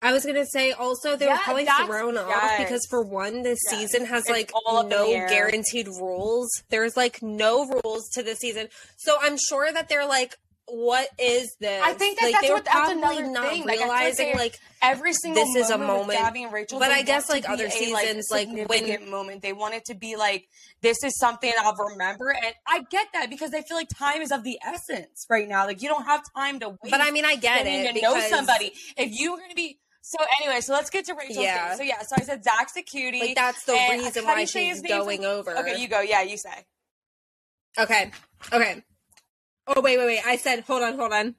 [0.00, 2.62] I was gonna say also they were Yeah, probably that's- thrown off yes.
[2.62, 3.80] because for one, this Yes.
[3.80, 6.48] season has It's like all no guaranteed rules.
[6.70, 8.68] There's like no rules to this season.
[8.96, 10.36] So I'm sure that they're like
[10.70, 11.82] what is this?
[11.82, 13.64] I think that like, that's they were what- probably another not thing.
[13.64, 16.18] Like, feel like realizing like every single This is a moment.
[16.18, 16.78] Gabby and Rachel.
[16.78, 19.94] But I guess, like, other be a, seasons, like, when- moment, they want it to
[19.94, 20.44] be like
[20.82, 24.30] this is something I'll remember, and I get that because I feel like time is
[24.30, 25.64] of the essence right now.
[25.64, 26.90] Like you don't have time to wait.
[26.90, 28.74] But I mean, I get it to know somebody.
[28.98, 29.78] If you were going to be
[30.10, 31.68] so anyway, so let's get to Rachel's Yeah.
[31.68, 31.76] thing.
[31.78, 33.20] So yeah, so I said Zach's a cutie.
[33.20, 34.98] Like that's the and reason why she's name?
[34.98, 35.56] going over.
[35.58, 36.00] Okay, you go.
[36.00, 36.64] Yeah, you say.
[37.78, 38.10] Okay.
[38.52, 38.82] Okay.
[39.66, 40.20] Oh wait, wait, wait.
[40.26, 41.34] I said, hold on, hold on.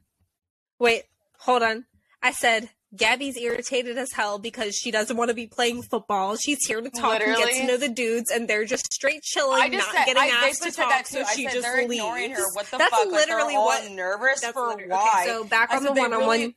[0.79, 1.03] Wait,
[1.39, 1.86] hold on.
[2.21, 6.36] I said Gabby's irritated as hell because she doesn't want to be playing football.
[6.38, 9.62] She's here to talk and get to know the dudes, and they're just straight chilling,
[9.62, 11.08] I just not said getting I asked to said talk.
[11.08, 12.38] So I she said just leaves.
[12.38, 12.45] her.
[12.53, 13.08] What the That's fuck?
[13.12, 13.91] Literally all what.
[13.91, 15.21] nervous for literally- why?
[15.23, 16.29] Okay, so back I on the one-on-one.
[16.39, 16.55] really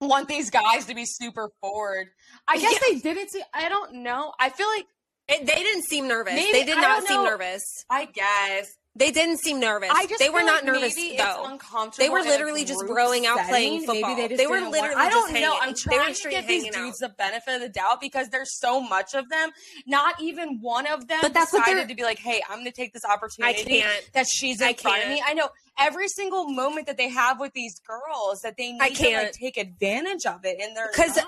[0.00, 2.08] want these guys to be super forward.
[2.48, 2.78] I guess Yeah.
[2.92, 3.42] they didn't see.
[3.52, 4.32] I don't know.
[4.38, 4.86] I feel like
[5.26, 6.34] It, they didn't seem nervous.
[6.34, 7.62] Maybe- they did not seem nervous.
[7.88, 9.90] I guess They didn't seem nervous.
[9.92, 11.58] I just they were not like nervous maybe though.
[11.98, 13.48] They were literally just group broing out setting.
[13.50, 14.14] playing Maybe football.
[14.16, 15.58] they, just They were literally I don't just know.
[15.60, 16.84] I'm they were trying to give these hanging out.
[16.86, 19.50] dudes the benefit of the doubt because there's so much of them.
[19.84, 22.70] Not even one of them But that's decided to be like, "Hey, I'm going to
[22.70, 24.10] take this opportunity I can't.
[24.12, 27.40] that she's in I front of me." I know every single moment that they have
[27.40, 30.92] with these girls that they need I to like take advantage of it, and they're
[30.94, 31.26] 'Cause- not.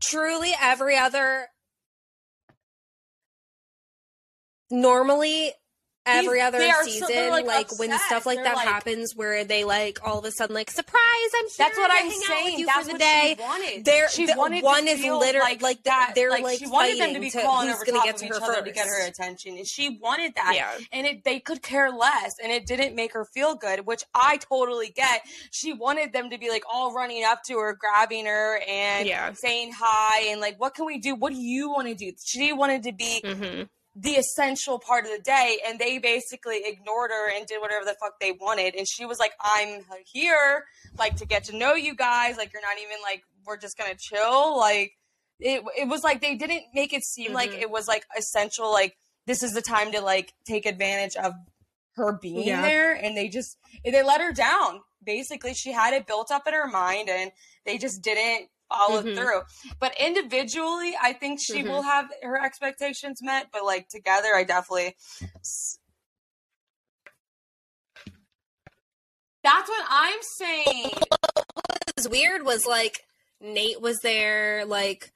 [0.00, 1.48] truly every other
[4.70, 5.52] normally
[6.06, 9.14] every These- other so- season they're, like, like, when stuff like They're that like- happens
[9.16, 11.00] where they like all of a sudden like surprise
[11.38, 12.44] i'm here That's what I'm saying.
[12.44, 13.84] with you That's for the what day she wanted.
[13.84, 16.12] They're- she the- wanted one is literally- like, like, that.
[16.14, 18.26] they're, like, like, she wanted them to be to calling over top get of to
[18.26, 20.52] each her other to get her attention, and she wanted that.
[20.54, 20.70] Yeah.
[20.92, 24.36] And it, they could care less, and it didn't make her feel good, which I
[24.38, 25.22] totally get.
[25.50, 29.32] She wanted them to be like all running up to her, grabbing her, and Yeah.
[29.32, 31.14] saying hi, and like, what can we do?
[31.14, 32.12] What do you want to do?
[32.24, 33.62] She wanted to be mm-hmm.
[33.96, 37.94] The essential part of the day and they basically ignored her and did whatever the
[38.00, 38.74] fuck they wanted.
[38.74, 40.64] And she was like i'm here
[40.98, 42.36] like to get to know you guys.
[42.36, 44.56] Like you're not even like we're just gonna chill.
[44.58, 44.92] Like
[45.38, 47.60] it, it was like they didn't make it seem like Mhm.
[47.62, 51.32] it was like essential like this is the time to like take advantage of
[51.96, 52.62] her being Yeah.
[52.62, 52.92] there.
[52.94, 54.80] And they just they let her down.
[55.04, 57.30] Basically she had it built up in her mind and
[57.64, 59.14] they just didn't follow Mhm.
[59.16, 59.42] through
[59.78, 61.68] but individually i think she Mhm.
[61.68, 64.96] will have her expectations met but like together i definitely
[69.42, 73.00] that's what i'm saying what was weird was like
[73.40, 75.10] nate was there like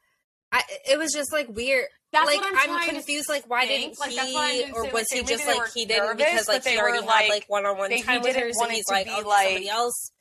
[0.51, 3.67] I, it was just like weird That's like what I'm trying to confused like why
[3.67, 3.99] think.
[3.99, 6.25] didn't Like, he that's why or was like, he just like were he didn't nervous,
[6.25, 8.43] because like but he they already were, had like- like one-on-one he time with didn't
[8.45, 10.13] her so want he's to like be, oh like- somebody else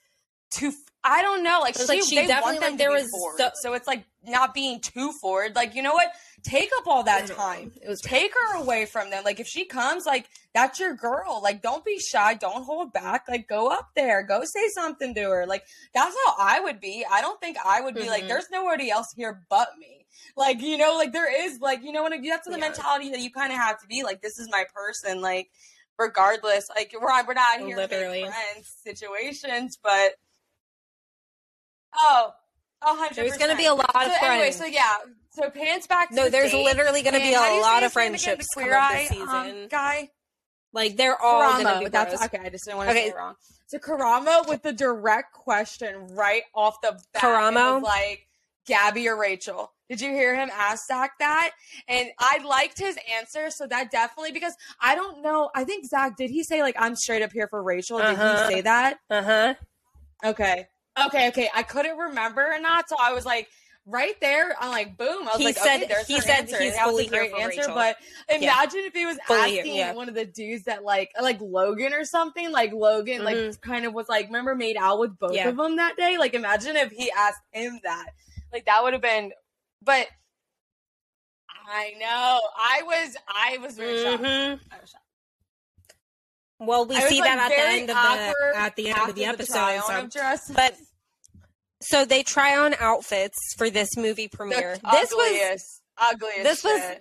[0.51, 1.59] too I don't know.
[1.61, 3.37] Like, she, like she they definitely, want them like, there was forward.
[3.37, 5.55] so- So, it's like not being too forward.
[5.55, 6.09] Like, you know what?
[6.43, 7.71] Take up all that time.
[7.81, 9.23] it was Take her away from them.
[9.23, 11.39] Like if she comes, like that's your girl.
[11.41, 12.33] Like don't be shy.
[12.33, 13.23] Don't hold back.
[13.29, 14.21] Like go up there.
[14.23, 15.45] Go say something to her.
[15.45, 17.05] Like that's how I would be.
[17.09, 18.27] I don't think I would be like, Mhm.
[18.27, 20.05] there's nobody else here but me.
[20.35, 22.57] Like you know, like there is like you know what that's the Yeah.
[22.57, 24.03] mentality that you kind of have to be.
[24.03, 25.21] Like this is my person.
[25.21, 25.49] Like
[25.97, 28.21] regardless, like we're we're not here Literally.
[28.21, 30.13] friends situations, but
[31.99, 32.33] oh.
[32.81, 34.97] a hundred There's gonna be a lot of so anyway, so yeah.
[35.31, 36.63] So pants back to no the there's date.
[36.63, 37.21] literally be And how
[37.53, 40.09] do a lot of friendships queer eye, this season um, guy.
[40.73, 41.79] like they're all gonna Karamo.
[41.83, 42.39] be That's okay.
[42.43, 43.05] I just didn't want to Okay.
[43.05, 43.35] say it wrong.
[43.67, 47.21] So Karamo with the direct question right off the bat.
[47.21, 47.81] Karamo?
[47.83, 48.25] like
[48.65, 49.71] Gabby or Rachel.
[49.89, 51.51] Did you hear him ask Zach that?
[51.87, 55.49] And I liked his answer, so that definitely because I don't know.
[55.55, 57.99] I think Zach did he say like I'm straight up here for Rachel?
[57.99, 58.47] Did Uh-huh.
[58.47, 58.97] he say that?
[59.09, 59.53] uh-huh
[60.25, 60.67] Okay.
[61.05, 61.49] Okay, okay.
[61.53, 63.47] I couldn't remember or not, so I was like
[63.85, 64.55] right there.
[64.59, 65.21] I'm like, boom.
[65.27, 66.59] I was He like, said- okay, there's he said answer.
[66.61, 67.59] he's that was fully a here great answer.
[67.61, 67.73] Rachel.
[67.75, 67.97] But
[68.29, 69.93] imagine if he was Fully asking yeah.
[69.93, 72.51] one of the dudes that like like Logan or something.
[72.51, 73.61] Like Logan, like Mhm.
[73.61, 75.47] kind of was like, remember made out with both Yeah.
[75.49, 76.17] of them that day.
[76.17, 78.07] Like imagine if he asked him that.
[78.51, 79.31] Like that would have been.
[79.83, 80.07] But
[81.69, 84.23] I know I was I was very shocked.
[84.23, 84.59] Mhm.
[84.71, 85.03] I was shocked.
[86.59, 89.15] well we I see like, that at the end of the at the end of
[89.15, 90.53] the episode try-on so.
[90.53, 90.75] but
[91.81, 96.43] so they try on outfits for this movie premiere The this was ugliest, ugliest.
[96.43, 96.95] this was-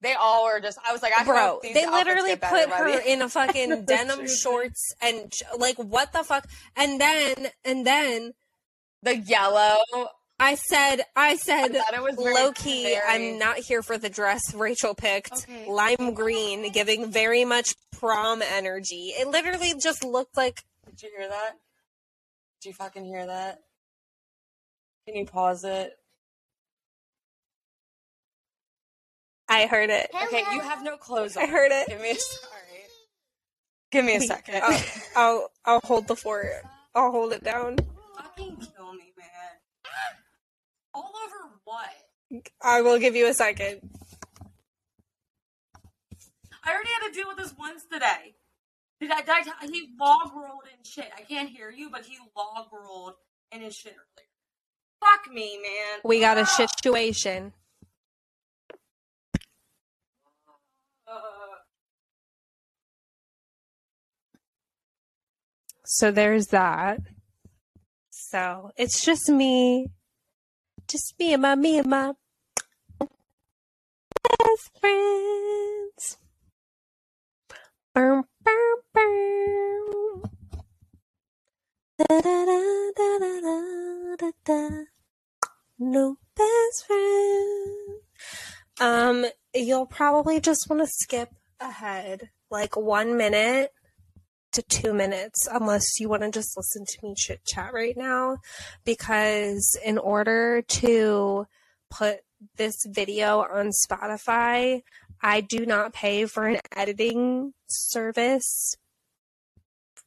[0.00, 0.78] They all were just.
[0.86, 5.32] I was like, I bro they literally put her in a fucking denim shorts and
[5.58, 8.32] like what the fuck and then and then
[9.02, 9.76] the yellow.
[10.40, 13.00] i said i said I it was low key very-
[13.32, 15.66] i'm not here for the dress rachel picked Okay.
[15.70, 21.28] lime green giving very much prom energy it literally just looked like Did you hear
[21.28, 21.52] that?
[22.60, 23.60] Did you fucking hear that?
[25.06, 25.92] Can you pause it?
[29.48, 31.42] i heard it Okay, you have no clothes on.
[31.42, 32.50] i heard it Give me a sorry.
[33.92, 34.62] Give me a second.
[34.62, 34.84] I'll,
[35.16, 36.46] I'll I'll hold the fort
[36.94, 37.76] I'll hold it down.
[38.16, 39.26] Fucking kill me, man.
[40.94, 42.44] All over what?
[42.62, 43.80] I will give you a second.
[46.64, 48.34] I already had to deal with this once today.
[49.00, 51.10] Did I, did I he log rolled in shit.
[51.16, 53.14] I can't hear you, but he log rolled
[53.52, 54.33] in his shit earlier.
[55.04, 56.00] Fuck me, man.
[56.04, 56.44] We got a Ah!
[56.44, 57.54] situation.
[65.86, 67.00] So there's that.
[68.10, 69.88] So it's just me.
[70.88, 72.12] Just me and my me and my
[74.38, 76.18] best friends.
[77.94, 78.24] Boom,
[78.94, 80.22] boom.
[81.98, 82.60] Da, da, da,
[82.96, 84.93] da, da, da, da, da.
[85.86, 88.00] No best friend.
[88.80, 91.28] Um, you'll probably just want to skip
[91.60, 93.70] ahead like one minute
[94.52, 98.38] to two minutes unless you want to just listen to me chit chat right now
[98.86, 101.46] because in order to
[101.90, 102.20] put
[102.56, 104.80] this video on Spotify,
[105.22, 108.74] I do not pay for an editing service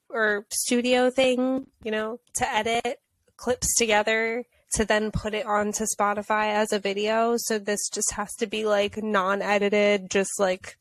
[0.10, 3.00] or studio thing, you know, to edit
[3.36, 7.36] clips together to then put it onto Spotify as a video.
[7.38, 10.78] So this just has to be like non edited, just like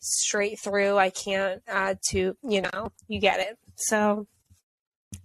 [0.00, 0.96] straight through.
[0.96, 3.58] I can't add to, you know, you get it.
[3.76, 4.26] So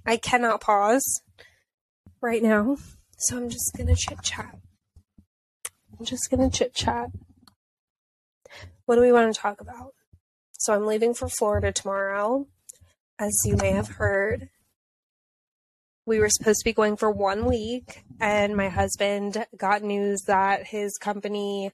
[0.05, 1.21] I cannot pause
[2.21, 2.77] right now.
[3.17, 4.57] So I'm just going to chit chat.
[5.97, 7.09] I'm just going to chit chat.
[8.85, 9.93] What do we want to talk about?
[10.53, 12.47] So I'm leaving for Florida tomorrow.
[13.19, 14.49] As you may have heard,
[16.05, 20.67] we were supposed to be going for one week, and my husband got news that
[20.67, 21.71] his company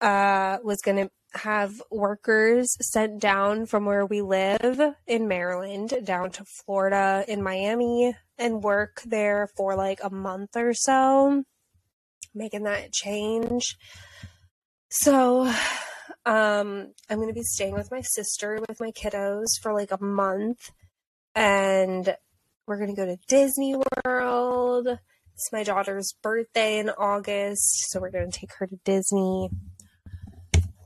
[0.00, 6.30] uh, was going to have workers sent down from where we live in Maryland down
[6.32, 11.44] to Florida in Miami and work there for like a month or so,
[12.34, 13.76] making that change.
[14.88, 15.42] So,
[16.26, 20.02] um, I'm going to be staying with my sister with my kiddos for like a
[20.02, 20.70] month
[21.34, 22.16] and
[22.70, 23.74] we're going to go to Disney
[24.06, 24.86] World.
[24.86, 29.50] It's my daughter's birthday in August, so we're going to take her to Disney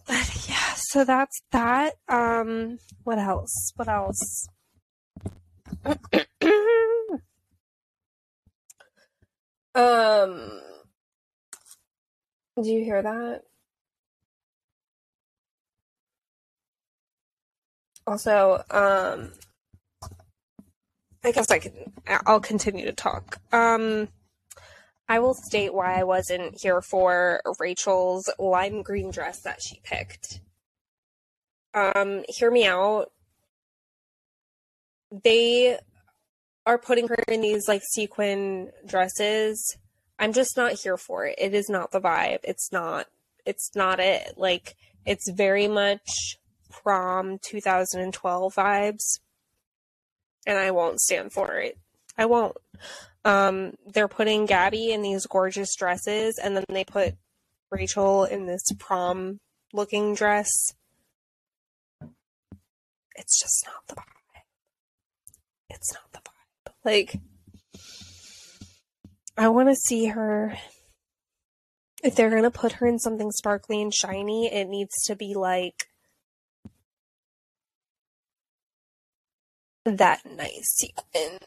[0.06, 1.94] but yeah, so that's that.
[2.08, 3.72] Um, what else?
[3.76, 4.48] What else?
[5.84, 5.96] um,
[12.62, 13.42] do you hear that?
[18.06, 19.32] Also, um,
[21.24, 21.72] I guess I can.
[22.26, 23.40] I'll continue to talk.
[23.52, 24.08] Um.
[25.06, 30.40] I will state why I wasn't here for Rachel's lime green dress that she picked.
[31.74, 33.10] Um, hear me out.
[35.22, 35.78] They
[36.64, 39.76] are putting her in these like sequin dresses.
[40.18, 41.34] I'm just not here for it.
[41.38, 42.38] It is not the vibe.
[42.44, 43.06] It's not
[43.44, 44.34] it's not it.
[44.38, 46.38] Like it's very much
[46.70, 49.18] prom 2012 vibes.
[50.46, 51.78] And I won't stand for it.
[52.16, 52.56] I won't
[53.24, 57.14] um, they're putting Gabby in these gorgeous dresses, and then they put
[57.70, 59.40] Rachel in this prom
[59.72, 60.50] looking dress.
[63.16, 64.42] It's just not the vibe.
[65.70, 66.74] It's not the vibe.
[66.84, 67.16] Like,
[69.38, 70.56] I want to see her.
[72.02, 75.32] If they're going to put her in something sparkly and shiny, it needs to be
[75.34, 75.86] like
[79.84, 81.38] that nice sequin.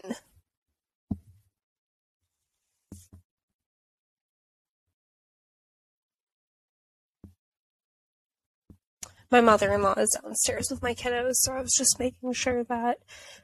[9.30, 12.63] my mother in law is downstairs with my kiddos, so I was just making sure
[12.65, 13.00] that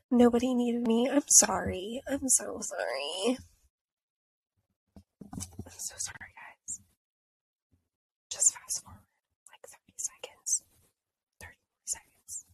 [0.09, 1.09] nobody needed me.
[1.11, 2.01] I'm sorry.
[2.07, 3.37] I'm so sorry.
[5.35, 6.79] I'm so sorry, guys.
[8.31, 9.01] Just fast forward
[9.49, 10.63] like 30 seconds.
[11.41, 12.45] 30 more seconds.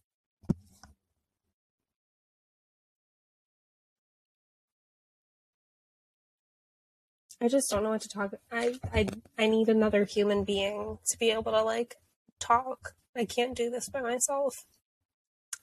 [7.42, 8.34] I just don't know what to talk.
[8.52, 11.96] I I I need another human being to be able to like
[12.40, 12.96] talk.
[13.16, 14.66] I can't do this by myself.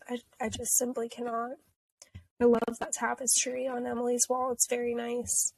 [0.08, 1.52] I, I just simply cannot.
[2.40, 4.52] I love that tapestry on Emily's wall.
[4.52, 5.52] It's very nice.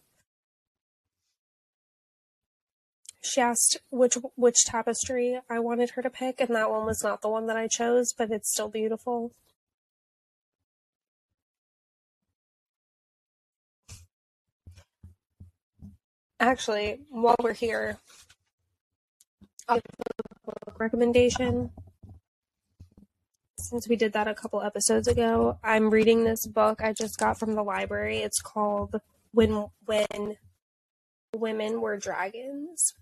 [3.20, 7.20] She asked which which tapestry I wanted her to pick, and that one was not
[7.20, 9.32] the one that I chose, but it's still beautiful.
[16.40, 17.98] Actually, while we're here,
[19.66, 19.82] book
[20.78, 21.70] recommendation.
[23.58, 27.40] since we did that a couple episodes ago, I'm reading this book I just got
[27.40, 28.18] from the library.
[28.18, 29.00] It's called
[29.32, 30.36] When When
[31.34, 32.94] Women Were Dragons.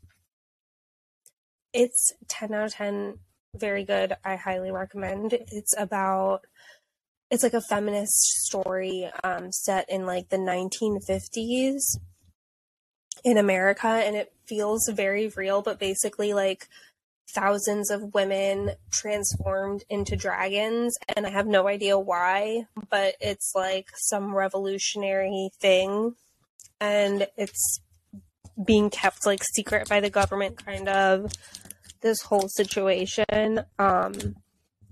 [1.75, 3.19] It's 10 out of 10,
[3.55, 4.17] very good.
[4.25, 5.35] I highly recommend.
[5.53, 6.47] It's about
[7.31, 11.99] it's like a feminist story um, set in like the 1950s
[13.25, 16.69] in America and it feels very real, but basically like
[17.35, 23.89] thousands of women transformed into dragons and I have no idea why, but it's like
[23.97, 26.15] some revolutionary thing
[26.81, 27.81] and it's
[28.65, 31.33] being kept like secret by the government kind of
[32.01, 33.61] this whole situation.
[33.79, 34.37] Um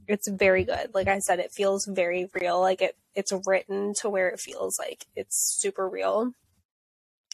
[0.07, 0.91] it's very good.
[0.93, 2.61] Like i said it feels very real.
[2.61, 6.33] Like it it's written to where it feels like it's super real.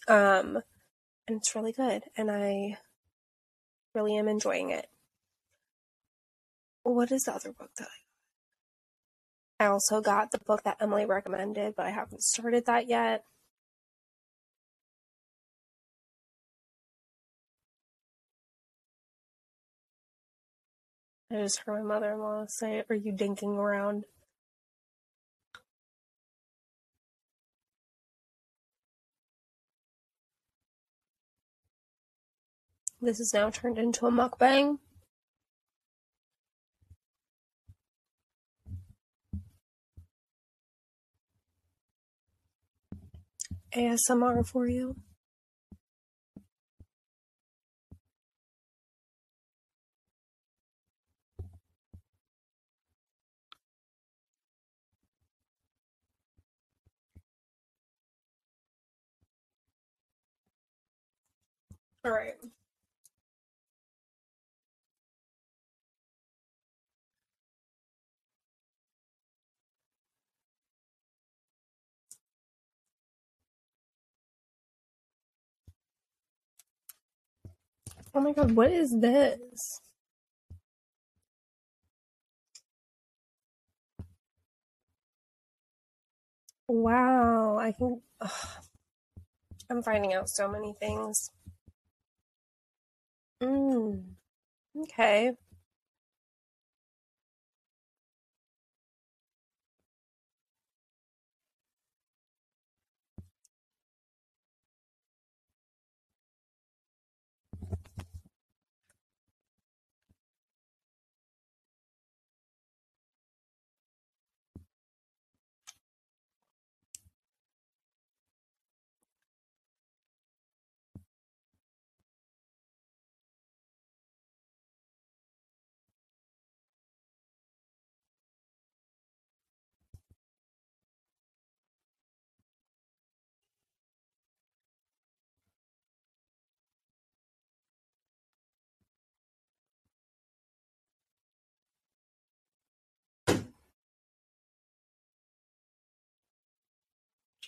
[0.06, 0.62] Um
[1.26, 2.76] and it's really good and i
[3.94, 4.86] really am enjoying it.
[6.82, 7.88] What is the other book that
[9.60, 13.24] i i also got the book that emily recommended but i haven't started that yet.
[21.32, 24.04] I just heard my mother in law say, Are you dinking around?
[33.02, 34.78] This is now turned into a mukbang.
[43.74, 44.96] ASMR for you.
[62.04, 62.34] All right.
[78.14, 79.80] Oh my god, what is this?
[86.68, 88.02] Wow, I can.
[88.20, 88.30] ugh.
[89.70, 91.30] I'm finding out so many things.
[93.42, 94.04] Mm,
[94.82, 95.32] okay.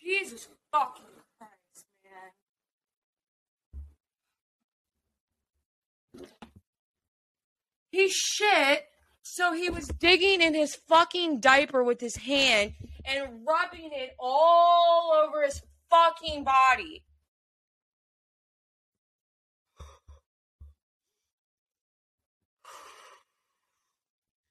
[0.02, 1.04] Jesus fucking
[1.38, 2.32] Christ, man.
[7.90, 8.86] He shit,
[9.22, 12.72] so he was digging in his fucking diaper with his hand
[13.04, 17.04] and rubbing it all over his fucking body.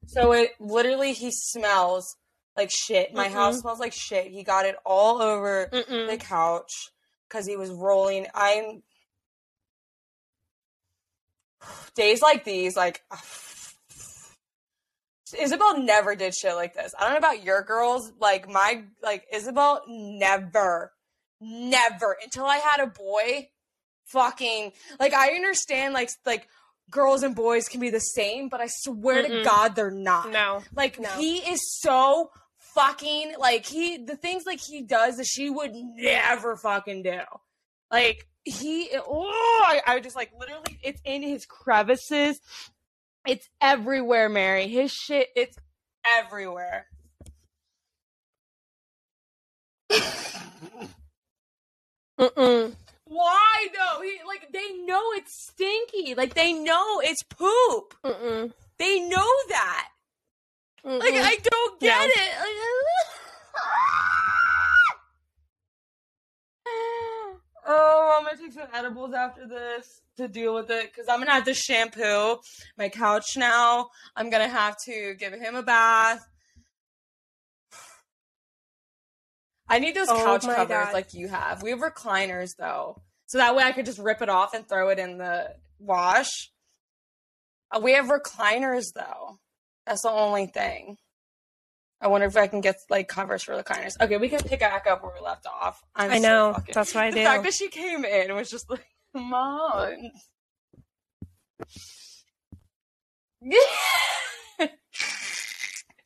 [0.05, 2.17] So it literally he smells
[2.57, 3.13] like shit.
[3.13, 3.61] My house Mm-mm.
[3.61, 4.27] smells like shit.
[4.27, 6.19] He got it all over the Mm-mm.
[6.19, 6.71] couch
[7.27, 8.27] because he was rolling.
[8.33, 8.83] I'm
[11.95, 13.01] days like these, like
[15.39, 16.93] Isabel never did shit like this.
[16.99, 20.91] I don't know about your girls, like my like Isabel never,
[21.39, 23.49] never until I had a boy.
[24.07, 26.45] Fucking like I understand like like
[26.89, 29.43] girls and boys can be the same, but I swear to Mm-mm.
[29.45, 30.33] God they're not.
[30.33, 30.63] No.
[30.75, 31.07] Like No.
[31.17, 32.29] he is so
[32.73, 37.19] fucking like he the things like he does that she would never fucking do.
[37.89, 42.39] Like he oh I, I just like literally it's in his crevices.
[43.27, 44.67] It's everywhere, Mary.
[44.67, 45.57] His shit it's
[46.17, 46.87] everywhere.
[52.19, 52.75] Mm-mm.
[53.05, 54.01] Why though?
[54.01, 56.15] He like they know it's stinky.
[56.15, 57.95] Like they know it's poop.
[58.03, 58.53] Mm-mm.
[58.77, 59.89] They know that.
[60.83, 61.21] Like Mm-mm.
[61.21, 62.17] I don't get it.
[62.39, 62.47] Like,
[67.67, 71.31] oh, I'm gonna take some edibles after this to deal with it because I'm gonna
[71.33, 72.37] have to shampoo
[72.77, 73.89] my couch now.
[74.15, 76.27] I'm gonna have to give him a bath.
[79.69, 80.93] I need those Oh couch covers God.
[80.93, 81.61] like you have.
[81.61, 84.89] We have recliners though, so that way I could just rip it off and throw
[84.89, 86.51] it in the wash.
[87.71, 89.39] Uh, we have recliners though.
[89.91, 90.95] That's the only thing.
[91.99, 93.99] I wonder if I can get like covers for recliners.
[93.99, 95.83] Okay, we can pick back up where we left off.
[95.93, 96.53] I'm I so know.
[96.53, 97.23] fucking- That's what I the do.
[97.25, 99.97] fact that she came in was just like, mom.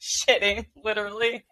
[0.01, 1.43] shitting, literally.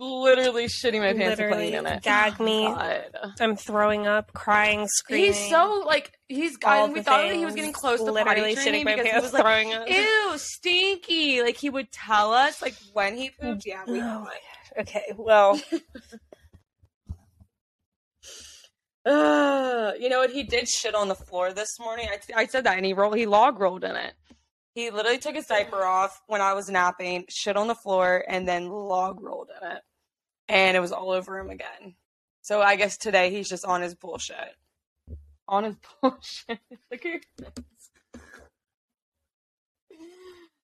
[0.00, 2.02] Literally shitting my pants and Literally putting in it.
[2.04, 2.66] gag me.
[2.66, 3.10] God.
[3.40, 5.32] I'm throwing up, crying, screaming.
[5.32, 6.56] He's so like he's.
[6.64, 9.42] of we thought that he was getting close to literally shitting my pants, was like,
[9.42, 9.88] throwing up.
[9.88, 13.66] "Ew, stinky!" Like he would tell us like when he pooped.
[13.66, 14.80] Yeah, we Oh know it.
[14.82, 15.60] Okay, well,
[19.04, 20.30] Uh, you know what?
[20.30, 22.08] He did shit on the floor this morning.
[22.08, 23.16] I, I said that, and he rolled.
[23.16, 24.14] He log rolled in it.
[24.74, 28.46] He literally took his diaper off when I was napping, shit on the floor, and
[28.46, 29.82] then log rolled in it,
[30.48, 31.94] and it was all over him again.
[32.42, 34.56] So I guess today he's just on his bullshit.
[35.46, 36.60] On his bullshit.
[36.90, 37.90] Look at your face.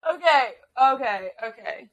[0.07, 1.89] Okay, okay, okay.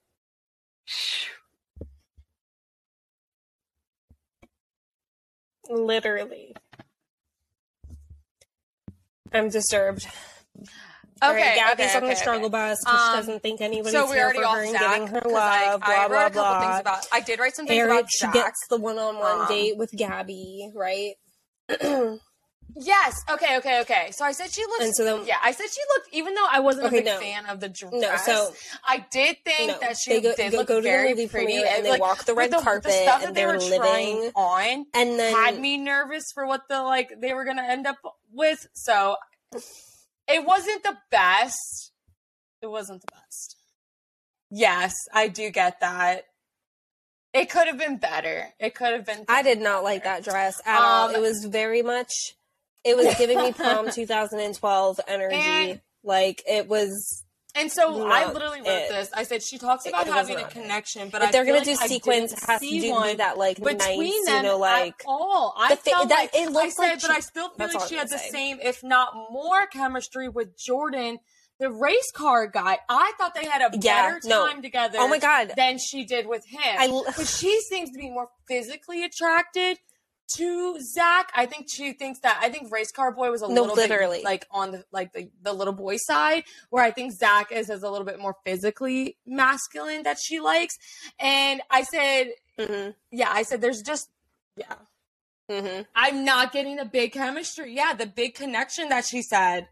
[5.71, 6.55] literally.
[9.33, 10.07] I'm disturbed.
[11.23, 13.91] Okay, Alright, Gabby's okay, on the okay, struggle bus because Um, she doesn't think anybody's
[13.91, 15.35] so here for her and giving her love.
[15.35, 16.59] I, blah I wrote blah a couple blah.
[16.71, 17.07] things about.
[17.11, 18.33] I did write some things Eric about she Zach.
[18.33, 21.13] gets the one-on-one Um, date with Gabby, right?
[22.73, 23.21] Yes.
[23.29, 23.57] Okay.
[23.57, 23.81] Okay.
[23.81, 24.11] Okay.
[24.11, 24.81] So I said she looked.
[24.83, 26.07] And so then- yeah, I said she looked.
[26.13, 27.19] Even though I wasn't Okay, a big no.
[27.19, 28.53] fan of the dress, no, so
[28.87, 31.27] I did think no, that she they go, did go, look go the very movie
[31.27, 31.47] pretty.
[31.47, 33.57] premiere and they like, walk the red the, carpet the stuff that and they were
[33.59, 37.85] living, on and then had me nervous for what the like they were gonna end
[37.87, 37.97] up
[38.31, 38.65] with.
[38.71, 39.17] So
[40.27, 41.91] it wasn't the best.
[42.61, 43.55] It wasn't the best.
[44.49, 46.25] Yes, I do get that.
[47.33, 48.49] It could have been better.
[48.59, 49.23] It could have been.
[49.29, 51.09] I did not like that dress at Um, all.
[51.15, 52.11] It was very much.
[52.83, 55.35] It was giving me prom 2012 energy.
[55.35, 57.23] And- like it was.
[57.55, 58.89] And so I literally wrote it.
[58.89, 59.09] this.
[59.13, 61.75] I said she talks about It having a connection, but if they're feel gonna do
[61.79, 65.05] I sequence, has to do, one that like between nice, them you know, like at
[65.05, 65.53] all.
[65.57, 67.95] I thing- felt that- like it I said, like but I still feel like she
[67.95, 68.29] had the say.
[68.29, 71.19] same, if not more, chemistry with Jordan,
[71.59, 72.79] the race car guy.
[72.89, 74.47] I thought they had a Yeah, better no.
[74.47, 74.97] time together.
[74.99, 75.51] Oh my God.
[75.57, 77.03] than she did with him.
[77.05, 79.77] Because she seems to be more physically attracted
[80.37, 81.31] to Zach.
[81.35, 82.39] I think she thinks that.
[82.41, 84.17] I think race car boy was a No, little literally.
[84.17, 87.69] bit like on the like the, the little boy side, where I think Zach is
[87.69, 90.75] is a little bit more physically masculine that she likes.
[91.19, 92.27] And I said,
[92.59, 94.09] mhm, yeah, I said there's just
[94.57, 94.75] yeah.
[95.49, 95.85] mhm.
[95.95, 97.73] I'm not getting the big chemistry.
[97.75, 99.67] Yeah, the big connection that she said.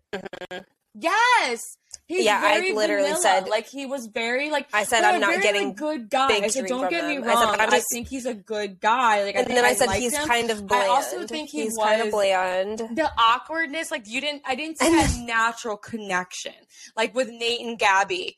[0.96, 1.78] Yes.
[2.10, 3.22] He's Yeah, I literally vanilla.
[3.22, 6.28] said- like he was very like I said I'm not very, getting like, good guy.
[6.42, 7.24] I said don't get me them.
[7.28, 7.38] wrong.
[7.38, 9.24] I I, said, I'm just- think he's a good guy.
[9.26, 10.28] Like I And then I I said he's him.
[10.28, 10.84] kind of bland.
[10.86, 12.80] I also think he he's kind of was- bland.
[12.80, 16.54] the awkwardness, like you didn't I didn't see that natural connection.
[16.98, 18.38] Like with Nate and Gabby.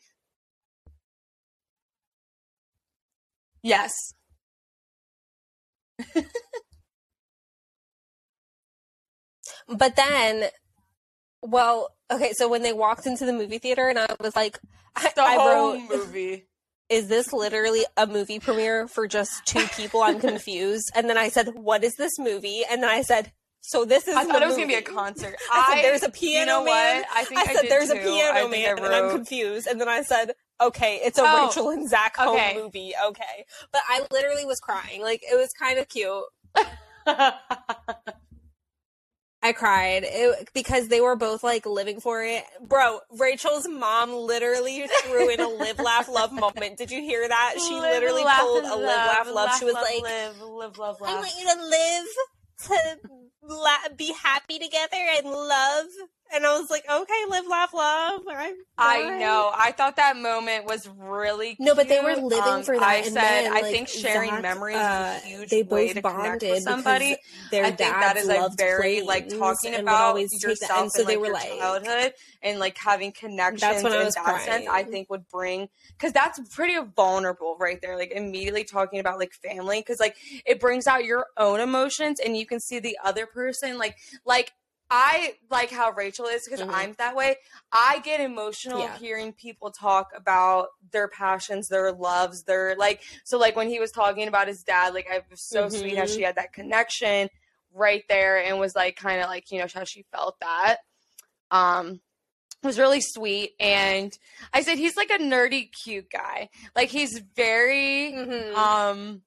[3.64, 3.92] Yes.
[9.68, 10.50] But then,
[11.42, 14.60] well, okay, so when they walked into the movie theater, and I was like,
[14.96, 16.46] I, The I whole wrote, movie.
[16.90, 20.02] is this literally a movie premiere for just two people?
[20.02, 20.92] I'm confused.
[20.96, 22.64] And then I said, what is this movie?
[22.70, 23.32] And then I said,
[23.62, 25.36] so this is I thought it was gonna be a concert.
[25.52, 27.02] I said, there's a piano you know man.
[27.02, 27.08] What?
[27.16, 28.00] I think I I, said, did there's a too.
[28.00, 29.68] I piano man, I and I'm confused.
[29.68, 32.56] And then I said, okay, it's a Oh, Rachel and Zach home okay.
[32.56, 32.94] movie.
[33.08, 33.46] Okay.
[33.72, 35.02] But I literally was crying.
[35.04, 36.24] Like, it was kind of cute.
[39.44, 42.44] I cried it, because they were both like living for it.
[42.62, 46.78] Bro, Rachel's mom literally threw in a live, laugh, love moment.
[46.78, 47.56] Did you hear that?
[47.58, 49.58] She Live, literally laugh, pulled a live, laugh, love.
[49.58, 52.08] She was love, like, live, live, love, I want you to live,
[52.68, 55.86] to la- be happy together and love.
[56.34, 58.22] And I was like, okay, live, laugh, love.
[58.30, 59.52] I'm I know.
[59.54, 62.88] I thought that moment was really No, but they were living Um, for that.
[62.88, 65.64] I and said then, I like, think sharing Zach, memories uh, is a huge they
[65.64, 67.10] way both to connect bonded with somebody.
[67.10, 70.50] because their I think that dads is like very like talking about always take that.
[70.50, 73.94] yourself And so and they like were your like, childhood and like having connections when
[73.94, 74.68] I in was that sense.
[74.68, 77.98] I think would bring because that's pretty vulnerable right there.
[77.98, 80.16] Like immediately talking about like family because like
[80.46, 84.54] it brings out your own emotions and you can see the other person like like.
[84.92, 86.74] I like how Rachel is because Mhm.
[86.74, 87.38] I'm that way.
[87.72, 88.98] I get emotional Yeah.
[88.98, 93.02] hearing people talk about their passions, their loves, their like.
[93.24, 96.04] So, like when he was talking about his dad, like I was so sweet how
[96.04, 96.16] Mhm.
[96.16, 97.30] she had that connection
[97.74, 100.80] right there and was like kind of like you know how she felt that
[101.52, 102.02] um
[102.64, 104.12] was really sweet and
[104.54, 108.54] i said he's like a nerdy cute guy like he's very Mhm.
[108.56, 109.22] um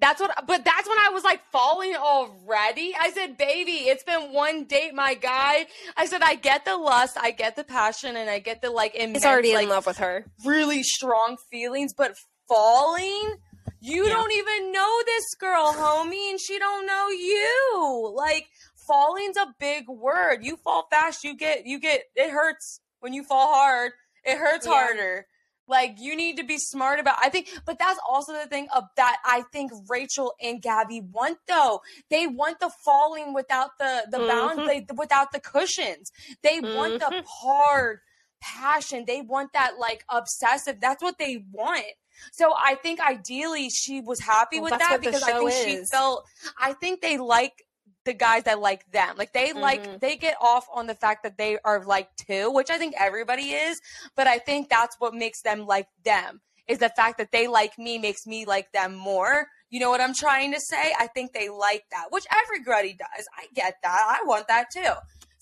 [0.00, 4.32] that's what but that's when i was like falling already i said baby it's been
[4.32, 8.30] one date my guy i said i get the lust i get the passion and
[8.30, 10.24] i get the like immense, He's already like, in love with her.
[10.44, 12.14] really strong feelings, but
[12.48, 13.34] falling,
[13.80, 14.10] you Yeah.
[14.14, 18.12] don't even know this girl, homie, and she don't know you.
[18.14, 18.46] Like
[18.88, 20.38] falling's a big word.
[20.42, 23.92] You fall fast, you get you get it hurts when you fall hard.
[24.24, 24.72] It hurts Yeah.
[24.72, 25.26] harder.
[25.70, 27.16] Like you need to be smart about.
[27.22, 29.18] I think, but that's also the thing of that.
[29.24, 31.80] I think Rachel and Gabby want though.
[32.10, 34.66] They want the falling without the the bound, Mhm.
[34.66, 36.10] they, without the cushions.
[36.42, 37.24] They want the Mhm.
[37.24, 38.00] hard
[38.40, 39.04] passion.
[39.06, 40.80] They want that like obsessive.
[40.80, 41.84] That's what they want.
[42.32, 46.26] So I think ideally she was happy with that because I think she felt.
[46.58, 47.64] I think they like
[48.04, 49.16] the guys that like them.
[49.16, 50.00] Like they like Mhm.
[50.00, 53.52] they get off on the fact that they are like too, which I think everybody
[53.52, 53.80] is.
[54.16, 57.78] But I think that's what makes them like them is the fact that they like
[57.78, 59.48] me makes me like them more.
[59.70, 60.94] You know what I'm trying to say?
[60.98, 63.26] I think they like that, which everybody does.
[63.36, 64.18] I get that.
[64.20, 64.92] I want that too.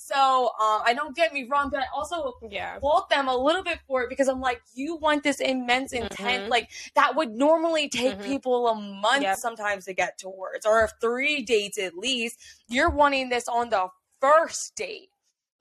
[0.08, 2.78] So um, I don't get me wrong, but I also Yeah.
[2.78, 6.44] fault them a little bit for it because I'm like, you want this immense intent,
[6.46, 6.48] Mhm.
[6.48, 8.24] like that would normally take Mhm.
[8.24, 9.36] people a month Yep.
[9.38, 12.38] sometimes to get towards, or three dates at least.
[12.68, 13.88] You're wanting this on the
[14.20, 15.10] first date.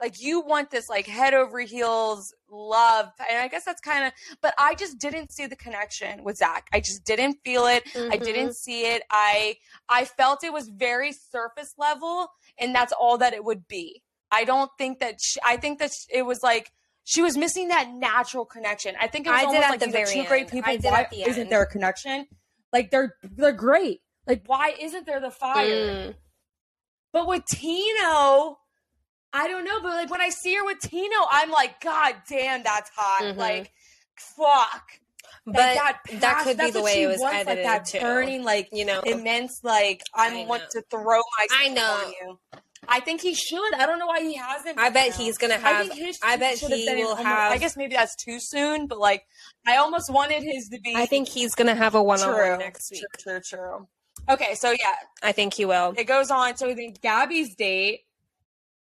[0.00, 3.10] Like you want this like head over heels love.
[3.28, 6.68] And I guess that's kind of but I just didn't see the connection with Zach.
[6.72, 7.82] I just didn't feel it.
[8.10, 8.24] I Mhm.
[8.24, 9.02] didn't see it.
[9.10, 9.56] I
[9.88, 14.02] I felt it was very surface level and that's all that it would be.
[14.30, 16.70] I don't think that she, I think that it was like
[17.04, 18.94] she was missing that natural connection.
[19.00, 20.72] I think it was I almost like the very two great people.
[20.82, 21.50] Why at the isn't end.
[21.50, 22.26] there a connection?
[22.72, 24.00] Like they're they're great.
[24.26, 25.64] Like why isn't there the fire?
[25.66, 26.14] Mm.
[27.12, 28.58] But with Tino,
[29.32, 29.80] I don't know.
[29.80, 33.22] But like when I see her with Tino, I'm like, God damn, that's hot.
[33.22, 33.36] Mhm.
[33.36, 33.72] Like,
[34.18, 34.82] fuck.
[35.46, 37.98] But Like, that, passion- could be the way it was wants, edited like that too.
[38.00, 39.60] turning, like you know, immense.
[39.64, 42.38] Like I, I want to throw myself I know.
[42.86, 43.74] I think he should.
[43.74, 44.78] I don't know why he hasn't.
[44.78, 45.16] I bet now.
[45.16, 45.88] he's gonna I have.
[45.88, 47.52] think his I bet he will almost- have.
[47.52, 49.24] I guess maybe that's too soon, but like
[49.66, 50.94] I almost wanted his to be.
[50.94, 53.02] I think he's gonna have a one on one next week.
[53.18, 53.88] True, true, true.
[54.28, 55.94] Okay, so yeah, I think he will.
[55.96, 56.56] it goes on.
[56.56, 58.00] So then Gabby's date,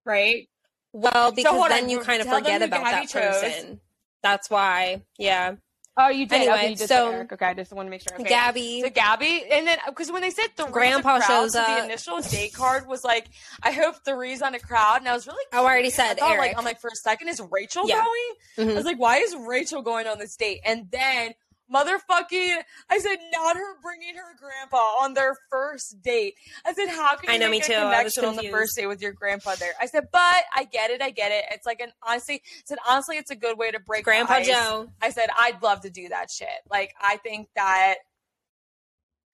[0.04, 0.48] right?
[0.92, 3.42] Well, because hold then on, you kind of forget about Gabby that chose.
[3.42, 3.80] person.
[4.22, 5.02] That's why.
[5.18, 5.56] Yeah.
[5.96, 6.48] Oh, you did.
[6.48, 8.14] Okay, you did so okay, I just want to make sure.
[8.18, 8.28] Okay.
[8.28, 8.80] Gabby.
[8.82, 11.78] So Gabby, and then because when they said the Grandpa crowd, shows so up.
[11.78, 13.28] the initial date card was like,
[13.62, 15.44] "I hope three's on a crowd," and I was really.
[15.52, 16.40] I already said I thought, Eric.
[16.40, 17.96] like, I'm like, for a second, is Rachel Yeah.
[18.04, 18.68] going?
[18.68, 18.74] I Mhm.
[18.76, 20.60] was like, why is Rachel going on this date?
[20.64, 21.34] And then
[21.72, 22.58] motherfucking,
[22.90, 26.34] I said, not her bringing her grandpa on their first date.
[26.64, 27.72] I said, how can you I know, me make too.
[27.72, 29.72] a I was connection on the first date with your grandpa there?
[29.80, 31.44] I said, but I get it, I get it.
[31.50, 34.42] It's like an honestly, I said honestly, it's a good way to break Grandpa.
[34.42, 34.88] Joe.
[35.00, 36.48] I said, I'd love to do that shit.
[36.70, 37.96] Like, I think that.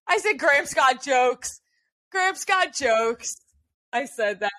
[0.07, 1.61] I said, Gramps got jokes.
[2.11, 3.37] Gramps got jokes.
[3.93, 4.51] I said that.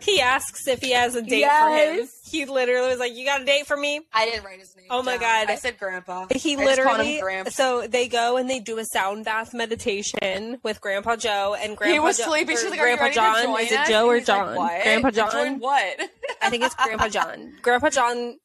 [0.00, 2.08] He asks if he has a date for him.
[2.30, 4.86] He literally was like, "You got a date for me?" I didn't write his name.
[4.90, 5.20] Oh my down.
[5.46, 5.50] God.
[5.50, 6.26] I said Grandpa.
[6.30, 7.20] He I literally.
[7.50, 11.92] So they go and they do a sound bath meditation with Grandpa Joe and Grandpa.
[11.94, 12.56] he was Jo- sleeping.
[12.56, 13.44] She's like, "Are you Grandpa John.
[13.44, 13.86] join Is it?
[13.88, 14.54] Joe or like, John?
[14.56, 14.82] what?
[14.84, 15.58] Grandpa Join John.
[15.58, 16.10] what?
[16.42, 17.54] I think it's Grandpa John.
[17.62, 18.36] Grandpa John.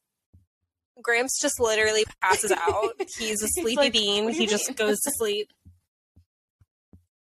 [1.03, 2.93] Gramps just literally passes out.
[3.19, 4.29] He's a sleepy like, bean.
[4.29, 5.49] He you just goes to sleep.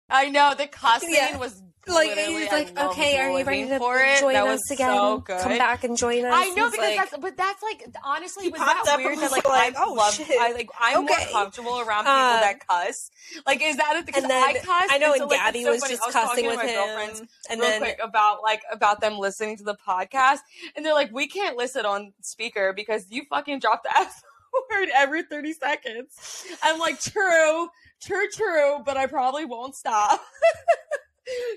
[0.10, 1.38] I know the cussing Yeah.
[1.38, 3.80] was Like he's like, okay, are you ready to
[4.20, 4.90] join us again?
[4.90, 5.22] So.
[5.22, 6.34] Come back and join us.
[6.34, 9.46] I know He's because like, that's, but that's like honestly, was that weird that like,
[9.46, 10.28] like, I oh, love, shit.
[10.40, 11.14] I like, I'm Okay.
[11.14, 13.12] more comfortable around people Uh, that cuss.
[13.46, 14.06] Like, is that it?
[14.06, 14.90] Because and then I cuss.
[14.92, 15.94] I know, and so, like, Gabby so was funny.
[15.94, 19.64] just was cussing with him, and real then quick about like about them listening to
[19.64, 20.40] the podcast,
[20.76, 24.24] and they're like, "We can't listen on speaker because you fucking drop the f
[24.72, 27.68] word every thirty seconds." I'm like, "True,
[28.02, 30.22] true, true," but I probably won't stop.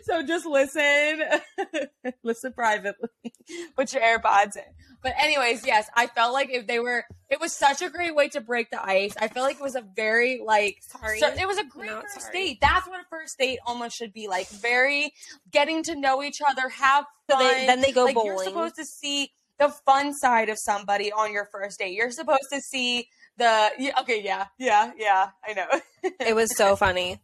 [0.04, 1.22] so just listen,
[2.22, 3.08] listen privately,
[3.76, 4.62] put your AirPods in.
[5.02, 8.28] But anyways, yes, I felt like if they were, it was such a great way
[8.30, 9.14] to break the ice.
[9.20, 11.20] I feel like it was a very like sorry.
[11.20, 12.32] so it was a great Not first sorry.
[12.32, 12.58] date.
[12.60, 14.48] That's what a first date almost should be like.
[14.48, 15.12] Very
[15.52, 17.46] getting to know each other, have So fun.
[17.46, 18.26] they, then they go like bowling.
[18.34, 21.94] you're supposed to see the fun side of somebody on your first date.
[21.94, 25.28] You're supposed to see the okay, yeah, yeah, yeah.
[25.46, 25.66] I know.
[26.20, 27.20] it was so funny.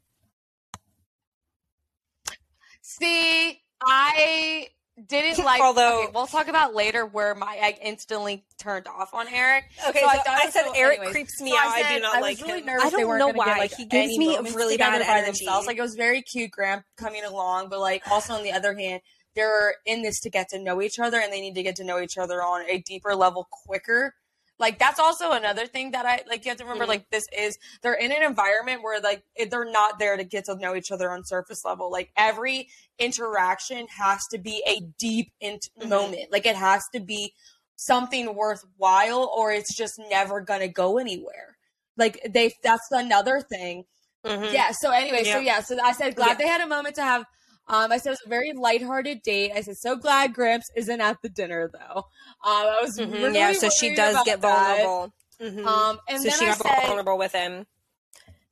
[2.99, 4.69] See, I
[5.07, 5.61] didn't like.
[5.61, 9.65] Although- okay, we'll talk about later where my egg instantly turned off on Eric.
[9.89, 11.13] Okay, So so I I, said so- Eric anyways.
[11.15, 11.67] creeps me So out.
[11.69, 12.67] I, said do not I like really him.
[12.67, 13.59] nervous I don't know gonna get, why.
[13.59, 15.27] like, he gives me a really bad energy.
[15.27, 15.67] themselves.
[15.67, 19.01] Like it was very cute, Graham coming along, but like also on the other hand,
[19.35, 21.85] they're in this to get to know each other, and they need to get to
[21.85, 24.15] know each other on a deeper level quicker.
[24.63, 26.45] Like that's also another thing that I like.
[26.47, 26.89] You have to remember, Mhm.
[26.95, 30.55] like this is they're in an environment where like they're not there to get to
[30.55, 31.91] know each other on surface level.
[31.91, 35.89] Like every interaction has to be a deep int- Mhm.
[35.89, 36.33] moment.
[36.33, 37.35] Like it has to be
[37.77, 41.57] something worthwhile, or it's just never gonna go anywhere.
[41.97, 43.85] Like they, that's another thing.
[44.25, 44.53] Mhm.
[44.53, 44.71] Yeah.
[44.81, 45.57] So anyway, so Yeah.
[45.57, 45.61] yeah.
[45.63, 46.35] So I said glad Yeah.
[46.35, 47.25] they had a moment to have.
[47.73, 49.53] Um, I said it was a very lighthearted date.
[49.57, 51.97] I said so glad Gramps isn't at the dinner though.
[51.97, 52.05] Um,
[52.45, 53.11] I was Mhm.
[53.23, 54.83] really yeah, so she does get that.
[54.83, 55.13] vulnerable.
[55.41, 55.67] Mhm.
[55.67, 57.67] Um, and so then she I got said vulnerable with him.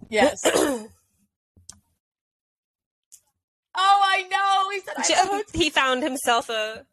[0.08, 0.40] yes.
[0.44, 0.88] oh,
[3.76, 4.70] I know.
[4.70, 6.86] He said I he found himself a.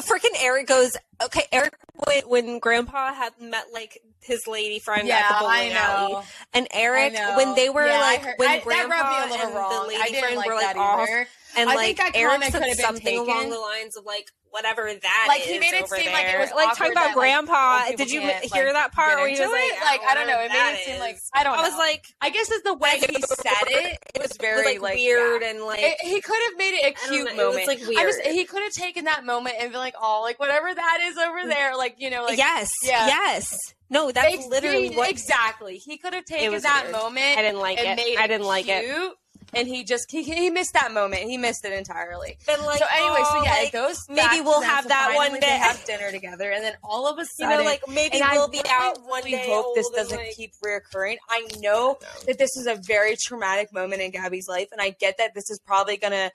[0.00, 1.44] Freaking Eric goes okay.
[1.52, 1.74] Eric,
[2.06, 6.24] when, when Grandpa had met like his lady friend Yeah, at the bowling alley,
[6.54, 9.30] and Eric, when they were Yeah, like, heard- when I- Grandpa that rubbed me a
[9.32, 9.82] little and wrong.
[9.82, 11.28] the lady friend like were like that off, either.
[11.58, 14.04] And I like think that Eric said could have been something along the lines of
[14.04, 16.12] like whatever that Like, he made it seem there.
[16.12, 17.84] like it was like talking about that, Grandpa.
[17.84, 19.80] people Did you hear like, that part where he was like.
[19.82, 20.40] Like, I don't know.
[20.40, 21.62] It made it seem like- I don't know.
[21.62, 23.98] I was like, I guess it's the way he said it.
[24.14, 27.36] It was very like, weird and like It- he could have made it a cute
[27.36, 27.56] moment.
[27.56, 30.38] was, like, I just, he could have taken that moment and been like, "Oh, like
[30.40, 31.48] whatever that is over mm.
[31.48, 33.06] there, like you know, like yes, yeah.
[33.06, 33.56] yes.
[33.90, 36.92] No, that's Ex- literally what exactly." He could have taken that weird.
[36.92, 37.38] moment.
[37.38, 38.18] I didn't like it.
[38.18, 39.12] I didn't like it.
[39.54, 41.22] And he just he, he missed that moment.
[41.22, 42.36] He missed it entirely.
[42.46, 44.04] Like, so anyway, so oh, yeah, like, it goes.
[44.08, 45.46] maybe we'll have so that one they day.
[45.46, 48.48] have dinner together, and then all of a you sudden, know, like maybe we'll I
[48.50, 49.44] be out one really day.
[49.46, 51.16] We hope this doesn't like- keep reoccurring.
[51.30, 55.16] I know that this is a very traumatic moment in Gabby's life, and I get
[55.18, 56.30] that this is probably gonna.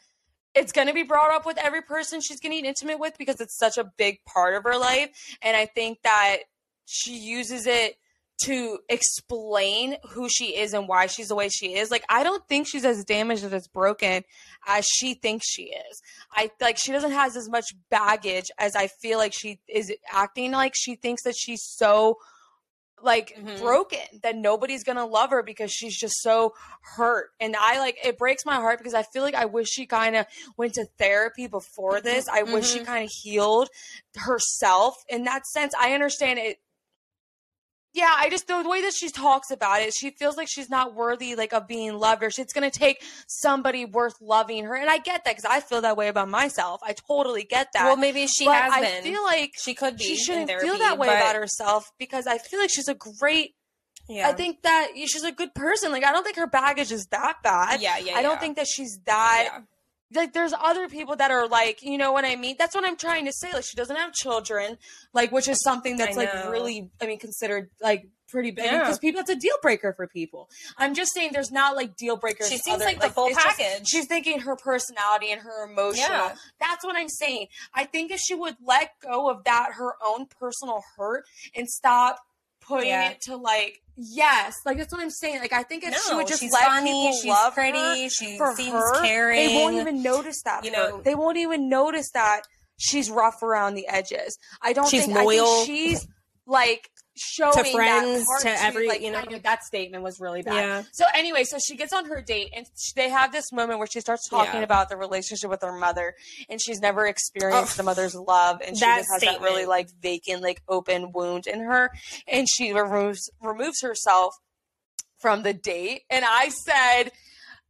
[0.55, 3.17] It's going to be brought up with every person she's going to getting intimate with
[3.17, 5.09] because it's such a big part of her life.
[5.41, 6.37] And I think that
[6.85, 7.95] she uses it
[8.45, 11.91] to explain who she is and why she's the way she is.
[11.91, 14.23] Like, I don't think she's as damaged and as broken
[14.67, 16.01] as she thinks she is.
[16.31, 20.51] I like she doesn't have as much baggage as I feel like she is acting
[20.51, 22.17] like she thinks that she's so
[23.01, 23.59] like Mhm.
[23.59, 26.53] broken that nobody's gonna love her because she's just so
[26.95, 29.85] hurt and i like it breaks my heart because i feel like i wish she
[29.85, 30.25] kind of
[30.55, 32.85] went to therapy before this i wish she Mhm.
[32.85, 33.67] kind of healed
[34.15, 36.59] herself in that sense i understand it
[37.93, 40.95] yeah, I just the way that she talks about it, she feels like she's not
[40.95, 44.89] worthy like of being loved, or she's going to take somebody worth loving her, and
[44.89, 46.81] I get that because I feel that way about myself.
[46.83, 47.85] I totally get that.
[47.85, 49.03] Well, maybe she but has I been.
[49.03, 50.03] feel like she could be.
[50.05, 52.95] she shouldn't therapy, feel that way but- about herself because I feel like she's a
[52.95, 53.51] great.
[54.09, 54.27] Yeah.
[54.27, 55.91] I think that she's a good person.
[55.93, 57.79] Like I don't think her baggage is that bad.
[57.81, 58.15] Yeah, yeah.
[58.15, 58.39] I don't yeah.
[58.39, 59.59] think that she's that Yeah.
[60.13, 62.95] Like there's other people that are like you know what i mean that's what i'm
[62.97, 64.77] trying to say like she doesn't have children
[65.13, 68.79] like which is something that's like really i mean considered like pretty big Yeah.
[68.79, 72.17] because people that's a deal breaker for people i'm just saying there's not like deal
[72.17, 73.87] breakers She seems other- like the full it's just- package.
[73.87, 76.35] she's thinking her personality and her emotional Yeah.
[76.59, 80.25] that's what i'm saying i think if she would let go of that her own
[80.39, 81.25] personal hurt
[81.55, 82.19] and stop
[82.67, 83.11] putting Yeah.
[83.11, 86.25] it to like yes like that's what i'm saying like i think if she would
[86.25, 86.89] just let funny.
[86.89, 87.77] people She's love pretty.
[87.77, 89.47] her she for seems her, caring.
[89.47, 90.65] they won't even notice that.
[90.65, 92.41] You know, they won't even notice that
[92.77, 94.37] she's rough around the edges.
[94.63, 96.07] I don't She's think I think she's
[96.47, 99.19] like showing that friends, to every- like, you know.
[99.19, 100.55] I know that statement was really bad.
[100.55, 100.83] Yeah.
[100.91, 103.87] So anyway, so she gets on her date and sh- they have this moment where
[103.87, 104.63] she starts talking Yeah.
[104.65, 106.15] about the relationship with her mother
[106.49, 109.89] and she's never experienced Oh, the mother's love and she just has that really like
[110.01, 111.91] vacant like open wound in her
[112.27, 114.33] and she removes removes herself
[115.19, 117.11] from the date and I said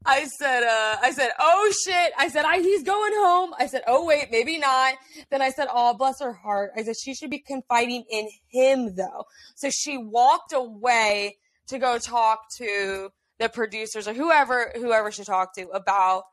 [0.06, 2.12] I said, uh, I said, oh shit.
[2.18, 3.51] I said, I, he's going home.
[3.58, 4.95] I said, oh wait, maybe not.
[5.30, 6.72] Then I said, oh, bless her heart.
[6.78, 9.26] I said, she should be confiding in him though.
[9.56, 11.38] So she walked away
[11.68, 16.24] to go talk to the producers or whoever, whoever she talked to about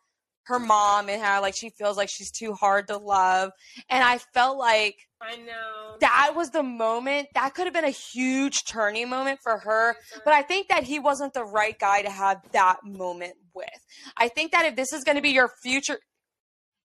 [0.51, 3.53] her mom and how like she feels like she's too hard to love.
[3.89, 5.97] And I felt like I know.
[6.01, 9.95] that was the moment that could have been a huge turning moment for her
[10.25, 13.69] but i think that he wasn't the right guy to have that moment with
[14.17, 15.99] i think that if this is going to be your future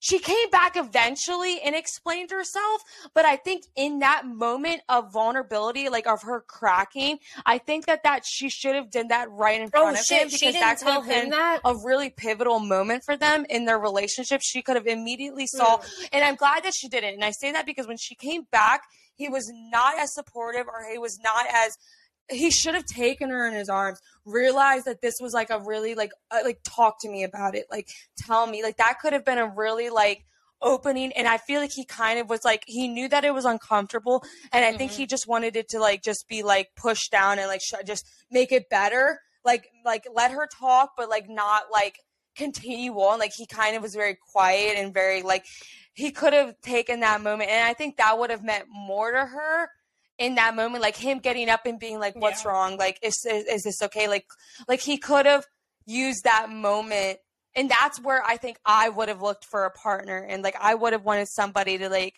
[0.06, 2.82] she came back eventually and explained herself
[3.14, 8.04] but i think in that moment of vulnerability like of her cracking i think that
[8.04, 10.22] that she should have done that right in oh, front Oh of shit!
[10.24, 11.62] him She because didn't that tell him that.
[11.64, 14.42] a really pivotal moment for them in their relationship.
[14.44, 15.58] She could have immediately hmm.
[15.58, 15.82] saw,
[16.12, 17.16] and I'm glad that she didn't.
[17.16, 18.84] And I say that because when she came back,
[19.16, 21.78] he was not as supportive or he was not as
[22.30, 25.96] he should have taken her in his arms realized that this was like a really
[25.96, 29.26] like uh, like talk to me about it like tell me like that could have
[29.26, 30.26] been a really like
[30.62, 33.46] opening and i feel like he kind of was like he knew that it was
[33.46, 34.78] uncomfortable and i mm-hmm.
[34.78, 37.74] think he just wanted it to like just be like pushed down and like sh-
[37.86, 42.00] just make it better like like let her talk but like not like
[42.36, 45.46] continue on like he kind of was very quiet and very like
[45.94, 49.26] he could have taken that moment and i think that would have meant more to
[49.26, 49.70] her
[50.18, 52.52] in that moment like him getting up and being like what's yeah.
[52.52, 54.26] wrong like is, is, is this okay like
[54.68, 55.46] like he could have
[55.86, 57.20] used that moment
[57.56, 60.74] and that's where i think i would have looked for a partner and like i
[60.74, 62.16] would have wanted somebody to like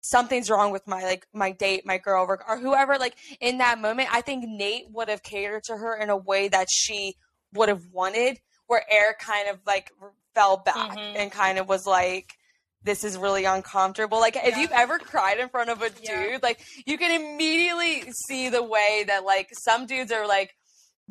[0.00, 4.08] something's wrong with my like my date my girl or whoever like in that moment
[4.12, 7.14] i think nate would have catered to her in a way that she
[7.52, 9.90] would have wanted where eric kind of like
[10.34, 11.16] fell back mm-hmm.
[11.16, 12.34] and kind of was like
[12.82, 14.18] this is really uncomfortable.
[14.18, 16.38] Like if you've ever cried in front of a dude, yeah.
[16.42, 20.54] like you can immediately see the way that like some dudes are like,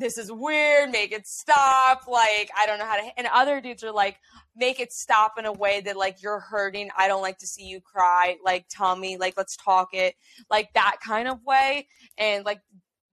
[0.00, 2.06] this is weird, make it stop.
[2.08, 4.16] Like, I don't know how to, and other dudes are like,
[4.56, 6.88] make it stop in a way that like you're hurting.
[6.96, 8.36] I don't like to see you cry.
[8.44, 10.14] Like, tell me, like, let's talk it,
[10.50, 11.86] like that kind of way.
[12.16, 12.60] And like,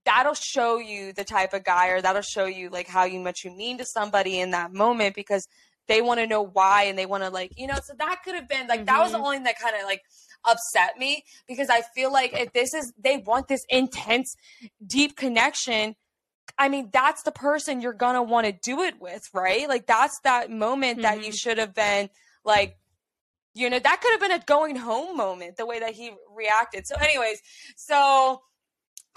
[0.06, 3.44] that'll show you the type of guy or that'll show you like how you much
[3.44, 5.46] you mean to somebody in that moment because
[5.88, 8.36] they want to know why and they want to like you know so that could
[8.36, 8.86] have been like mm-hmm.
[8.86, 9.26] that was the mm-hmm.
[9.26, 10.02] only thing that kind of like
[10.46, 14.36] upset me because i feel like if this is they want this intense
[14.86, 15.96] deep connection
[16.58, 20.20] i mean that's the person you're gonna want to do it with right like that's
[20.24, 21.02] that moment mm-hmm.
[21.04, 21.32] that you mm-hmm.
[21.34, 22.10] should have been
[22.46, 22.78] like
[23.54, 26.86] you know that could have been a going home moment the way that he reacted
[26.86, 27.42] so anyways
[27.76, 28.42] so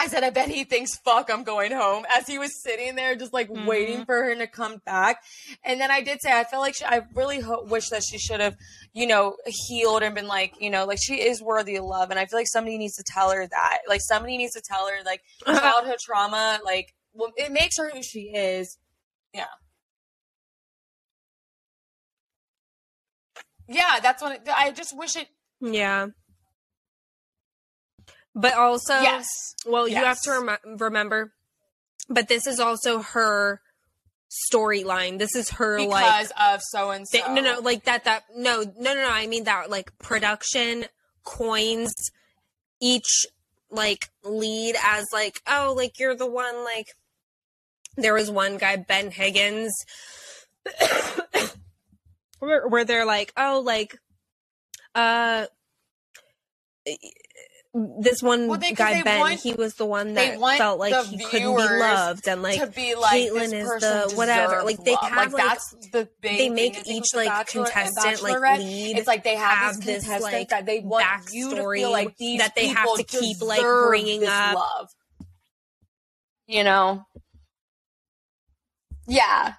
[0.00, 3.14] I said, I bet he thinks, fuck, I'm going home as he was sitting there
[3.16, 3.66] just like mm-hmm.
[3.66, 5.22] waiting for her to come back.
[5.62, 8.16] And then I did say, I feel like she, I really ho- wish that she
[8.16, 8.56] should have,
[8.94, 12.08] you know, healed and been like, you know, like she is worthy of love.
[12.08, 13.80] And I feel like somebody needs to tell her that.
[13.86, 18.02] Like somebody needs to tell her, like, childhood trauma, like, well, it makes her who
[18.02, 18.78] she is.
[19.34, 19.44] Yeah.
[23.68, 25.28] Yeah, that's what it, I just wish it.
[25.60, 26.06] Yeah.
[28.34, 29.26] But also, yes.
[29.66, 29.98] Well, yes.
[29.98, 31.32] you have to rem- remember,
[32.08, 33.60] but this is also her
[34.52, 35.18] storyline.
[35.18, 37.18] This is her because like of so and so.
[37.34, 38.04] No, no, like that.
[38.04, 39.10] That no, no, no, no.
[39.10, 40.84] I mean that like production
[41.24, 41.92] coins
[42.80, 43.26] each
[43.70, 46.88] like lead as like oh like you're the one like
[47.96, 49.72] there was one guy Ben Higgins
[52.38, 53.96] where, where they're like oh like
[54.94, 55.46] uh
[57.72, 61.18] this one well, they, guy Ben, want, he was the one that felt like he
[61.18, 64.62] couldn't be loved, and like, be like Kaitlyn is the whatever.
[64.64, 65.04] Like they love.
[65.04, 68.98] have like, that's the big they make each like contestant like lead.
[68.98, 72.66] It's like they have, have this, like that they want feel like these that they
[72.68, 74.56] have to keep like bringing up.
[74.56, 74.88] Love.
[76.48, 77.06] You know,
[79.06, 79.54] yeah.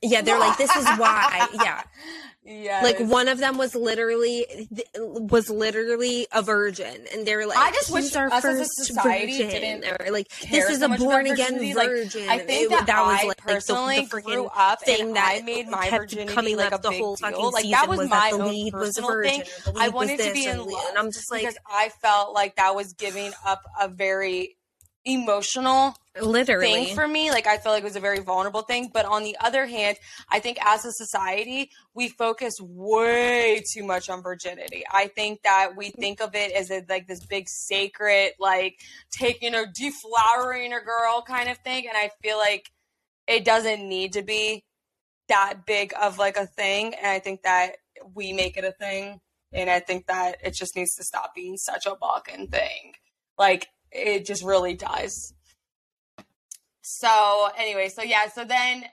[0.00, 1.48] Yeah, they're like, this is why.
[1.52, 1.82] Yeah.
[2.48, 2.80] Yeah.
[2.82, 4.46] Like one of them was literally
[4.96, 9.82] was literally a virgin, and they were like, "I just wish our first society virgin.
[9.82, 11.76] didn't." Or like, this is a born again virgin.
[12.26, 15.38] Like, I think that, that was like, personally like the, the grew up thing that
[15.40, 17.30] I made my virginity coming like a the whole deal.
[17.30, 19.42] fucking like that was, was my that the lead was virgin.
[19.42, 19.74] Thing.
[19.76, 22.74] I wanted to be in love, and I'm just like, because I felt like that
[22.74, 24.56] was giving up a very
[25.08, 26.84] emotional literally.
[26.86, 29.22] thing for me like i feel like it was a very vulnerable thing but on
[29.22, 29.96] the other hand
[30.30, 34.84] i think as a society we focus way too much on virginity.
[34.92, 38.80] I think that we think of it as a, like this big sacred like
[39.10, 42.70] taking or deflowering a girl kind of thing and i feel like
[43.26, 44.64] it doesn't need to be
[45.28, 47.76] that big of like a thing and i think that
[48.14, 49.18] we make it a thing
[49.52, 52.92] and i think that it just needs to stop being such a balkan thing.
[53.38, 55.34] Like it just really does.
[56.82, 58.84] So anyway, so yeah, so then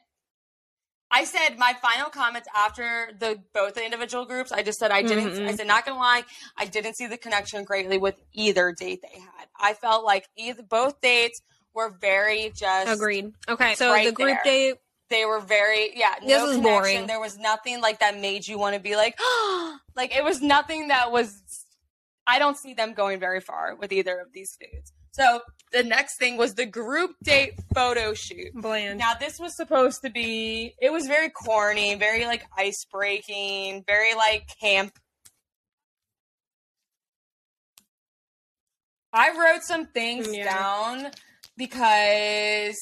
[1.11, 4.51] I said my final comments after the both the individual groups.
[4.51, 5.31] I just said I didn't.
[5.31, 5.47] Mm-hmm.
[5.47, 6.23] I said not gonna lie,
[6.57, 9.47] I didn't see the connection greatly with either date they had.
[9.57, 11.41] I felt like either both dates
[11.73, 13.31] were very just agreed.
[13.47, 14.53] Okay, so right the group there.
[14.69, 14.75] date
[15.09, 16.15] they were very yeah.
[16.19, 16.63] This no was connection.
[16.63, 17.07] boring.
[17.07, 19.17] There was nothing like that made you want to be like,
[19.95, 21.64] like it was nothing that was
[22.27, 24.93] I don't see them going very far with either of these foods.
[25.11, 28.53] So the next thing was the group date photo shoot.
[28.53, 28.99] Bland.
[28.99, 34.13] Now this was supposed to be it was very corny, very like ice breaking, very
[34.15, 34.97] like camp.
[39.13, 40.53] I wrote some things yeah.
[40.53, 41.11] down
[41.55, 42.75] because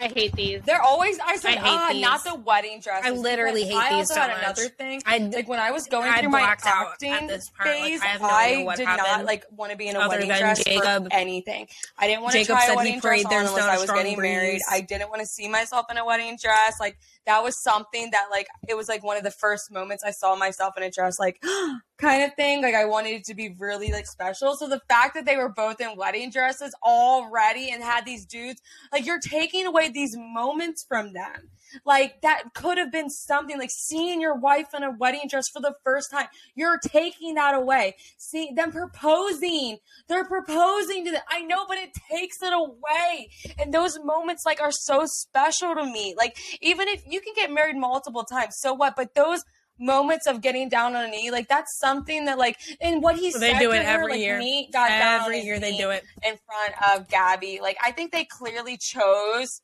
[0.00, 0.62] I hate these.
[0.62, 1.18] They're always.
[1.18, 2.02] I said, I hate ah, these.
[2.02, 3.02] not the wedding dress.
[3.04, 4.42] I literally hate I these also so had much.
[4.42, 5.02] another thing.
[5.04, 7.68] I like when I was going I through my out acting at this part.
[7.68, 10.08] Like, phase, I have no idea what did not like want to be in a
[10.08, 11.68] wedding dress Jacob- for anything.
[11.98, 14.62] I didn't want to try a wedding dress on unless I was getting married.
[14.70, 16.80] I didn't want to see myself in a wedding dress.
[16.80, 20.12] Like that was something that like it was like one of the first moments I
[20.12, 21.42] saw myself in a dress, like
[21.98, 22.62] kind of thing.
[22.62, 24.56] Like I wanted it to be really like special.
[24.56, 28.60] So the fact that they were both in wedding dresses already and had these dudes,
[28.92, 31.50] like you're taking away these moments from them.
[31.84, 35.60] Like that could have been something like seeing your wife in a wedding dress for
[35.60, 36.26] the first time.
[36.54, 37.96] You're taking that away.
[38.18, 39.78] See them proposing.
[40.08, 41.22] They're proposing to them.
[41.28, 43.30] I know, but it takes it away.
[43.58, 46.14] And those moments like are so special to me.
[46.16, 48.96] Like even if you can get married multiple times, so what?
[48.96, 49.44] But those
[49.78, 53.30] moments of getting down on a knee, like that's something that like and what he
[53.32, 54.66] They said do it her, every like, year.
[54.72, 56.04] Got Every year they do it.
[56.22, 57.60] in front of Gabby.
[57.62, 59.62] Like I think they clearly chose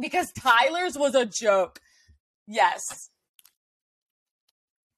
[0.00, 1.80] because Tyler's was a joke.
[2.46, 3.10] Yes.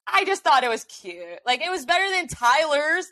[0.07, 1.39] I just thought it was cute.
[1.45, 3.07] Like it was better than Tyler's.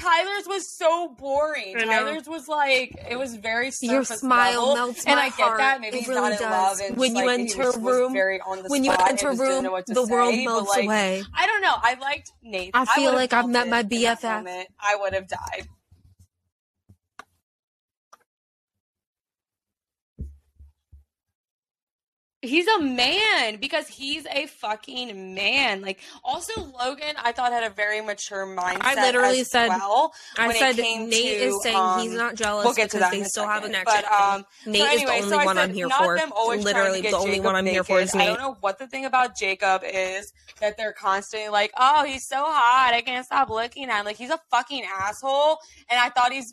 [0.00, 1.76] Tyler's was so boring.
[1.78, 4.74] Tyler's was like it was very Your smile level.
[4.74, 5.58] melts and my I get heart.
[5.58, 5.80] that.
[5.82, 6.50] Maybe It he's really not in does.
[6.80, 6.88] love.
[6.88, 8.92] And When just, you like, enter was, a was room- very on the When you
[8.92, 10.84] enter a and just didn't room, know what to the world say, but, melts like,
[10.86, 11.22] away.
[11.34, 11.74] I don't know.
[11.76, 12.70] I liked Nate.
[12.72, 14.22] I feel would've like I've met my BFF.
[14.38, 14.68] moment.
[14.80, 15.68] I would have died.
[22.44, 25.80] He's a man because he's a fucking man.
[25.80, 28.78] Like, also Logan, I thought had a very mature mindset.
[28.82, 30.12] I literally as said- well.
[30.36, 33.16] I said Nate to, is saying um, he's not jealous we'll get to because that
[33.16, 33.84] they still have a second.
[33.86, 34.10] connection.
[34.10, 36.16] But um, Nate so is the only I one said I'm here for.
[36.16, 38.08] them always to Literally, the only Jacob one I'm here for naked.
[38.08, 38.28] is I Nate.
[38.28, 42.38] don't know what the thing about Jacob is that they're constantly like, "Oh, he's so
[42.44, 46.32] hot, I can't stop looking at him." Like he's a fucking asshole, and I thought
[46.32, 46.52] he's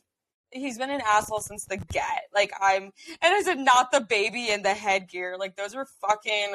[0.52, 2.24] he's been an asshole since the get.
[2.34, 5.36] Like I'm, and I said not the baby and the headgear.
[5.38, 6.54] Like those were fucking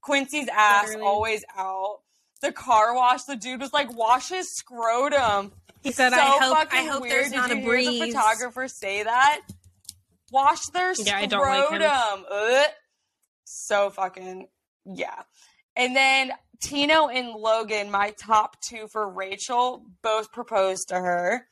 [0.00, 1.06] Quincy's ass Literally.
[1.06, 2.00] always out.
[2.42, 6.68] The car wash, the dude was like, "Wash his scrotum." He said, so "I hope,
[6.72, 7.12] I hope weird.
[7.12, 9.40] there's Did not a hear breeze." The photographer say that.
[10.32, 11.28] Wash their Yeah, I scrotum.
[11.28, 11.80] don't
[12.30, 12.72] like him.
[13.44, 14.48] So fucking
[14.86, 15.22] yeah.
[15.76, 21.46] And then Tino and Logan, my top two for Rachel, both proposed to her,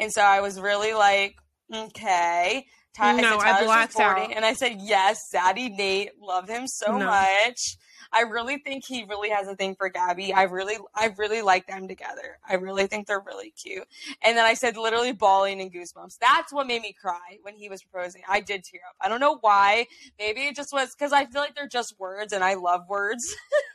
[0.00, 1.36] and so I was really like,
[1.72, 2.66] okay.
[2.96, 4.36] Ty- No, said I blacked supporting, out.
[4.36, 5.30] and I said yes.
[5.32, 7.06] Zaddy Nate love him so No.
[7.06, 7.76] much.
[8.12, 10.32] I really think he really has a thing for Gabby.
[10.32, 12.38] I really, I really like them together.
[12.48, 13.86] I really think they're really cute.
[14.24, 16.18] And then I said literally bawling and goosebumps.
[16.20, 18.22] That's what made me cry when he was proposing.
[18.28, 18.96] I did tear up.
[19.00, 19.86] I don't know why.
[20.18, 23.32] Maybe it just was because I feel like they're just words and I love words.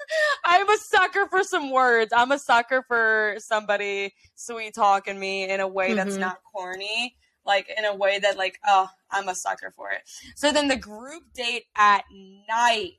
[0.45, 2.14] I'm a sucker for some words.
[2.16, 6.20] I'm a sucker for somebody sweet talking me in a way that's Mhm.
[6.20, 7.18] not corny.
[7.45, 10.01] Like in a way that like, oh, I'm a sucker for it.
[10.36, 12.03] So then the group date at
[12.49, 12.93] night.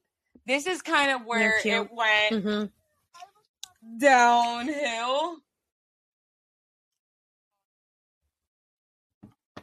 [0.47, 2.65] This is kind of where it went hmm
[3.99, 5.39] downhill.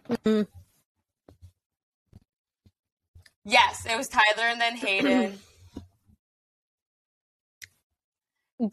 [0.10, 0.48] Mhm.
[3.46, 5.40] Yes, it was Tyler and then Hayden.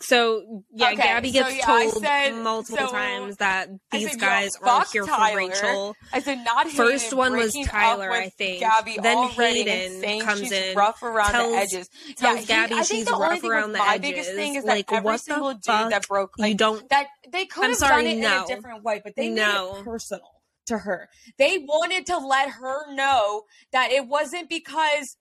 [0.01, 4.21] So yeah, Okay, Gabby so, gets yeah, told said- multiple so, times that these said,
[4.21, 5.37] guys fuck here for Tyler.
[5.37, 5.97] Rachel.
[6.13, 8.61] I said not First one was Tyler, I think.
[8.61, 11.91] Gabby Then Hayden comes she's in, rough around tells- the edges.
[12.17, 14.97] tells he- Gabby I think she's rough around the my biggest thing is Like, that
[15.05, 16.89] every single dude that broke you like don't.
[16.91, 19.43] that they could I'm have sorry, done it in a different way, but they made
[19.43, 21.09] it personal to her.
[21.39, 25.17] They wanted to let her know that it wasn't because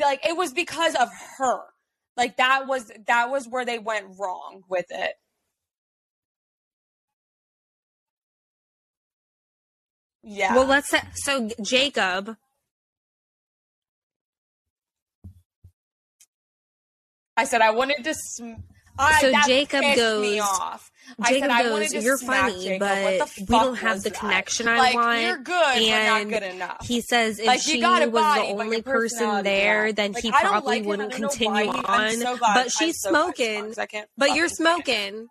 [0.00, 1.08] like it was because of
[1.38, 1.60] her.
[2.18, 5.14] Like that was that was where they went wrong with it.
[10.24, 10.54] Yeah.
[10.56, 12.36] Well, let's say, so Jacob.
[17.36, 18.14] I said I wanted to.
[18.14, 18.64] Sm-
[18.98, 20.90] I, So Jacob goes- Me off.
[21.20, 22.80] I Jacob said goes, "You're funny, Jacob.
[22.80, 24.18] but we don't have the that?
[24.18, 26.86] connection I like, want, You're good, and not good enough.
[26.86, 29.92] He says if Like, she a was the only person there, yeah.
[29.92, 32.10] then Like, he probably like wouldn't continue on.
[32.18, 33.58] so but she's so smoking.
[33.72, 33.78] smokes.
[33.78, 34.84] I can't But you're fucking stand it.
[34.86, 35.26] smoking.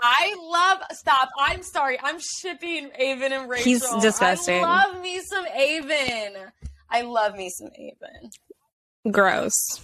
[0.00, 0.78] I love.
[0.96, 1.28] Stop.
[1.38, 1.98] I'm sorry.
[2.02, 3.64] I'm shipping Aven and Rachel.
[3.64, 4.62] He's disgusting.
[4.64, 6.34] I love me some Aven.
[6.90, 8.30] I love me some Aven.
[9.12, 9.80] Gross.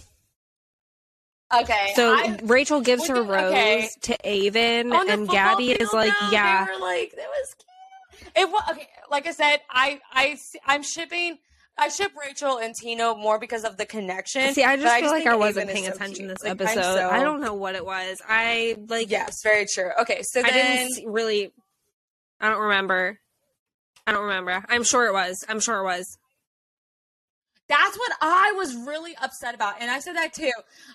[1.53, 1.93] Okay.
[1.95, 3.89] So I, Rachel gives her the- rose okay.
[4.01, 8.31] to Aven, and Gabby is like, though, "Yeah." Like, that was cute.
[8.35, 8.87] It was okay.
[9.09, 11.39] Like I said, I I I'm shipping.
[11.77, 14.53] I ship Rachel and Tino more because of the connection.
[14.53, 16.29] See, I just feel like I wasn't Aven paying so attention cute.
[16.37, 16.81] this Like, episode.
[16.83, 18.21] so- I don't know what it was.
[18.27, 19.09] I like.
[19.09, 19.89] Yes, very true.
[20.01, 21.51] Okay, so I then didn't really.
[22.41, 23.17] I don't remember.
[24.05, 24.63] I don't remember.
[24.69, 25.43] I'm sure it was.
[25.47, 26.17] I'm sure it was.
[27.69, 30.51] That's what I was really upset about, and I said that too.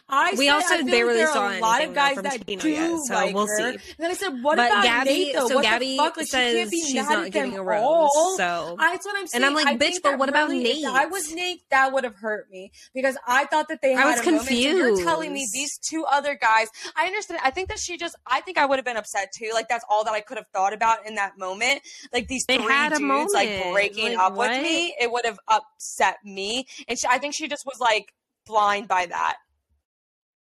[0.08, 2.68] I We said, also I like there saw a lot of guys that Tino do
[2.68, 3.56] yet, so like we'll her.
[3.56, 3.64] see.
[3.64, 5.34] And then I said, "What but about Gabby, Nate?
[5.34, 5.48] Though?
[5.48, 6.16] so what Gabby fuck?
[6.16, 7.80] Like, she says can't be she's mad not at getting a rose.
[7.80, 8.36] all.
[8.36, 9.44] So That's what I'm saying.
[9.44, 10.84] And I'm like, I bitch, but what about really, Nate?
[10.84, 14.04] If I was Nate, that would have hurt me because I thought that they I
[14.06, 14.48] was a moment.
[14.48, 16.68] So you're telling me these two other guys.
[16.96, 17.40] I understand.
[17.44, 18.16] I think that she just.
[18.26, 19.50] I think I would have been upset too.
[19.54, 21.82] Like that's all that I could have thought about in that moment.
[22.12, 24.50] Like these They three dudes like breaking Like, up what?
[24.50, 24.94] with me.
[25.00, 28.12] It would have upset me, and she, I think she just was like
[28.46, 29.36] blind by that.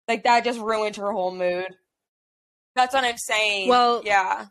[0.08, 1.68] Like that just ruined her whole mood.
[2.76, 3.68] That's what I'm saying.
[3.68, 4.46] Well, yeah.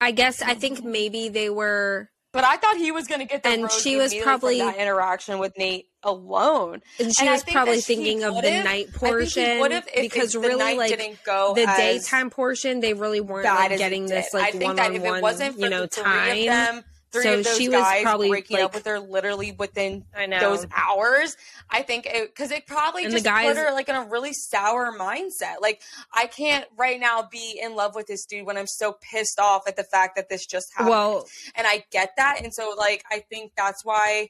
[0.00, 3.42] I guess I think maybe they were, But I thought he was going to get
[3.44, 6.82] the And she was probably- from that interaction with Nate alone.
[6.98, 10.34] and she And was probably thinking of the night I think he portion if- because
[10.34, 14.90] really like the daytime portion they really weren't like getting this like think one that
[14.90, 16.46] on if it one wasn't for you know time.
[16.46, 20.04] them, three So of those she was guys probably, breaking up with her literally within
[20.40, 21.36] those hours.
[21.70, 25.60] I think because it, probably just guys- put her like in a really sour mindset.
[25.60, 25.82] Like
[26.14, 29.68] I can't right now be in love with this dude when I'm so pissed off
[29.68, 30.90] at the fact that this just happened.
[30.90, 32.42] Well, and I get that.
[32.42, 34.28] And so, like, I think that's why.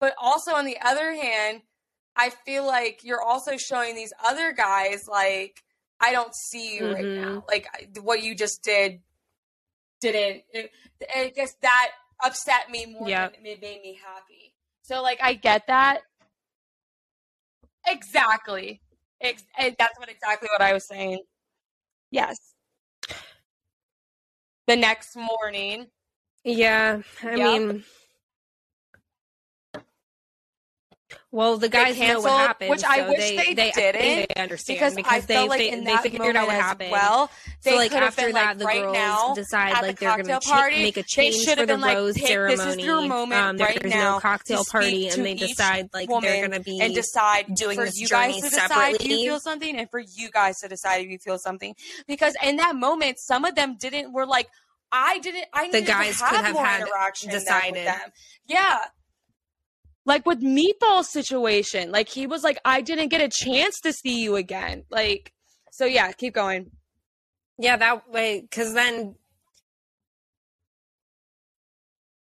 [0.00, 1.62] But also, on the other hand,
[2.16, 5.62] I feel like you're also showing these other guys, like,
[6.00, 7.20] I don't see you right Mhm.
[7.20, 7.44] now.
[7.48, 7.66] Like,
[8.02, 9.00] what you just did
[10.00, 10.42] didn't.
[10.52, 10.70] It,
[11.14, 11.92] I guess that
[12.24, 13.28] upset me more Yeah.
[13.28, 14.54] than it made me happy.
[14.82, 16.02] So, like, I get that.
[17.86, 18.80] Exactly.
[19.20, 21.20] Ex- eh, that's what exactly what I was saying.
[22.10, 22.36] Yes.
[24.66, 25.86] The next morning,
[26.44, 27.38] yeah, I Yep.
[27.38, 27.84] mean,
[31.36, 34.40] well, the guys know what happened, which I so wish they, they they, didn't, they
[34.42, 36.56] understand because, because, I they felt like they, in they that figured moment out what
[36.56, 36.90] happened.
[36.90, 37.30] well.
[37.62, 39.98] They so like could have after been that, like, the right girls now decide like
[39.98, 42.56] the they're cocktail cha- make a change for the like, rose "Pick- ceremony.
[42.56, 45.90] this is your moment um, right there's now no cocktail to party, and they decide
[45.92, 49.18] like they're gonna be and decide doing for this you guys to decide if you
[49.18, 51.74] feel something and for you guys to decide if you feel something
[52.06, 54.48] because in that moment some of them didn't were like
[54.90, 57.88] I didn't I The guys could have had interaction than with decided.
[58.46, 58.78] Yeah.
[60.06, 64.22] Like with Meatball's situation, like he was like, I didn't get a chance to see
[64.22, 64.84] you again.
[64.88, 65.32] Like,
[65.72, 66.70] so yeah, keep going.
[67.58, 69.16] Yeah, that way, because then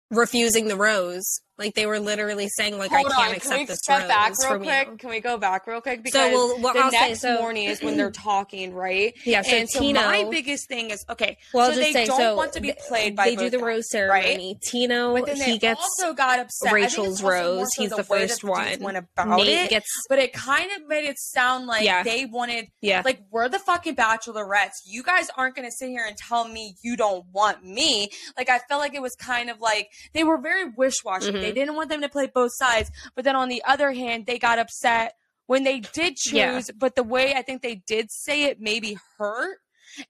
[0.10, 3.60] refusing the rose, like they were literally saying, like Hold I can't on, accept can
[3.60, 4.88] we this step back real quick?
[4.92, 4.98] you.
[4.98, 6.04] Can we go back real quick?
[6.04, 9.14] Because So, well, what the I'll say- next so- morning is when they're talking, right?
[9.26, 11.38] Yeah, so and so Tino- my biggest thing is okay.
[11.54, 13.86] Well, so they say, don't so want to be played by They do the rose
[13.94, 14.24] right?
[14.26, 14.60] ceremony.
[14.62, 16.74] Tino, But then he gets also got upset.
[16.74, 17.68] Rachel's it's also more rose.
[17.76, 18.80] so He's the first the dudes one.
[18.82, 22.04] Went about Nate it, gets but it kind of made it sound like Yeah.
[22.04, 23.02] they wanted yeah.
[23.06, 24.72] like we're the fucking bachelorettes.
[24.86, 28.10] You guys aren't gonna sit here and tell me you don't want me.
[28.38, 31.32] Like I felt like it was kind of like they were very wish washy.
[31.32, 31.45] Mm-hmm.
[31.46, 31.60] They mm-hmm.
[31.60, 32.92] didn't want them to play both sides.
[33.16, 35.14] But then on the other hand, they got upset
[35.48, 36.34] when they did choose.
[36.34, 36.62] Yeah.
[36.78, 39.58] But the way I think they did say it maybe hurt.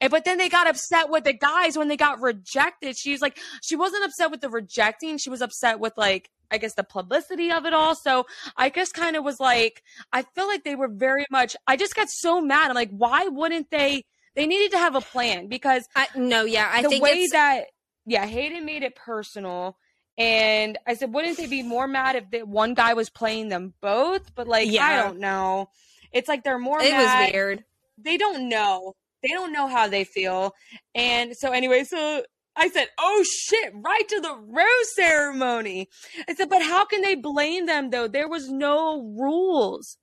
[0.01, 2.97] And but then they got upset with the guys when they got rejected.
[2.97, 5.17] She's like, she wasn't upset with the rejecting.
[5.17, 7.95] She was upset with like, I guess the publicity of it all.
[7.95, 8.25] So
[8.55, 9.83] I just kind of was like,
[10.13, 11.55] I feel like they were very much.
[11.67, 12.69] I just got so mad.
[12.69, 14.03] I'm like, why wouldn't they?
[14.35, 17.65] They needed to have a plan because I, no, yeah, I the think way that
[18.05, 19.77] yeah, Hayden made it personal.
[20.17, 23.73] And I said, wouldn't they be more mad if the one guy was playing them
[23.81, 24.33] both?
[24.33, 24.85] But like, yeah.
[24.85, 25.69] I don't know.
[26.11, 27.63] It's like they're more it mad was weird.
[27.97, 28.93] they don't know.
[29.21, 30.53] They don't know how they feel.
[30.93, 32.23] And so anyway, so
[32.55, 35.89] I said, "Oh shit, right to the rose ceremony."
[36.29, 38.07] I said, "But how can they blame them though?
[38.07, 39.97] There was no rules.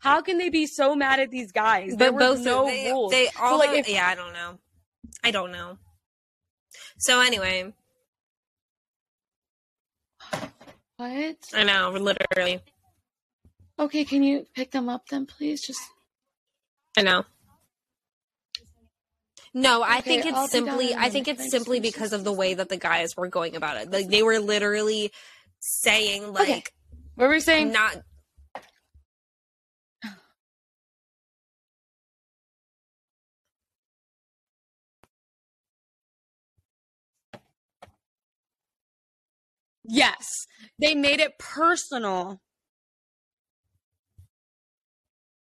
[0.00, 1.94] How can they be so mad at these guys?
[1.96, 4.58] there But was both no they, rules." they all like, if- yeah, I don't know.
[5.22, 5.78] I don't know.
[6.98, 7.72] So anyway,
[10.96, 11.36] what?
[11.54, 12.60] I know, literally.
[13.78, 15.60] Okay, can you pick them up then, please?
[15.62, 15.80] Just
[16.96, 17.24] I know.
[19.52, 22.68] No, I Okay, think it's simply I think it's simply because of the way that
[22.68, 23.90] the guys were going about it.
[23.90, 25.12] Like they were literally
[25.60, 26.62] saying like Okay.
[27.16, 27.72] what were we saying?
[27.72, 27.96] not
[39.86, 40.46] Yes,
[40.78, 42.40] they made it personal.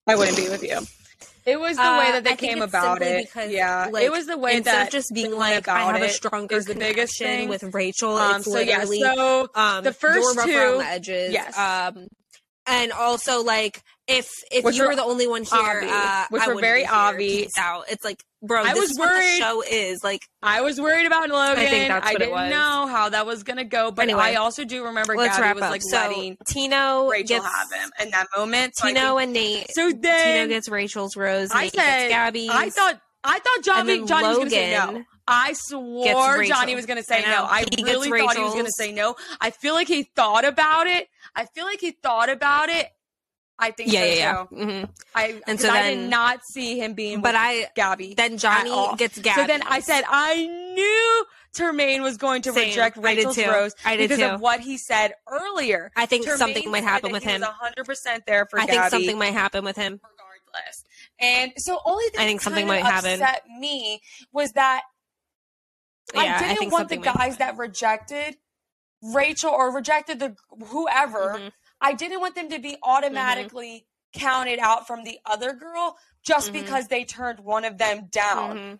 [0.08, 0.80] I wouldn't be with you.
[1.46, 3.26] It was the Uh, way that they I came about it.
[3.26, 6.02] because, yeah, like, it was the way instead that of just being like I have
[6.02, 7.50] a stronger is the biggest connection thing.
[7.50, 8.16] with Rachel.
[8.18, 11.34] Um, so yeah, so um, the first two- on the edges.
[11.34, 11.58] yes.
[11.58, 12.08] Um,
[12.68, 16.26] and also like if if Which you were were the only one here, obvi, uh,
[16.30, 16.94] which I were very be here.
[16.96, 17.18] obvi.
[17.44, 17.86] Peace out.
[17.90, 19.38] It's like bro, I this was what worried.
[19.38, 20.22] show is like.
[20.41, 21.64] I was worried about Logan.
[21.64, 22.52] I, think that's what it didn't was.
[22.52, 24.22] know how that was gonna go, but Anyway.
[24.22, 25.72] I also do remember Let's Gabby wrap was up.
[25.72, 28.76] like so letting Tino Rachel gets have him in that moment.
[28.76, 29.68] So Tino and Nate.
[29.72, 31.49] so then Tino gets Rachel's rose.
[31.53, 32.49] I Nate said gets Gabby's.
[32.52, 35.03] I thought I thought Johnny Johnny was gonna say no.
[35.28, 37.44] I swore Johnny was gonna say I no.
[37.45, 39.16] I He really thought he was gonna say no.
[39.40, 41.07] I feel like he thought about it.
[41.36, 42.88] I feel like he thought about it.
[43.61, 44.45] I think yeah, so yeah, yeah.
[44.65, 44.72] too.
[44.80, 44.84] hmm
[45.14, 48.14] I And so so I then- did not see him being But with I Gabby.
[48.15, 49.41] then Johnny gets Gabby.
[49.41, 52.69] So then I said I knew Termayne was going to Same.
[52.69, 53.49] reject I Rachel's too.
[53.49, 54.34] rose I did because too.
[54.36, 55.91] of what he said earlier.
[55.95, 57.41] I think Termayne something might happen with him.
[57.41, 59.99] Was hundred percent there for I think something might happen with him.
[60.02, 60.84] regardless.
[61.19, 63.22] And so only thing I think something might happen.
[63.22, 63.99] upset me
[64.31, 64.84] was that
[66.14, 68.38] Yeah, I I didn't think want the guys that rejected
[69.02, 70.36] Rachel or rejected the
[70.68, 71.36] whoever.
[71.40, 71.52] Mhm.
[71.82, 76.54] I didn't want them to be automatically counted out from the other girl just Mhm.
[76.54, 78.58] because they turned one of them down.
[78.58, 78.80] Mhm.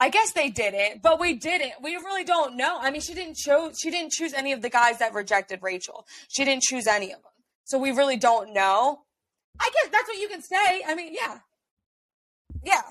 [0.00, 1.80] I guess they didn't, but we didn't.
[1.80, 2.78] We really don't know.
[2.80, 3.78] I mean, she didn't choose.
[3.80, 6.06] She didn't choose any of the guys that rejected Rachel.
[6.28, 7.32] She didn't choose any of them,
[7.64, 9.04] so we really don't know.
[9.60, 10.82] I guess that's what you can say.
[10.84, 11.38] I mean, yeah,
[12.64, 12.82] yeah.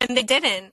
[0.00, 0.72] And they didn't.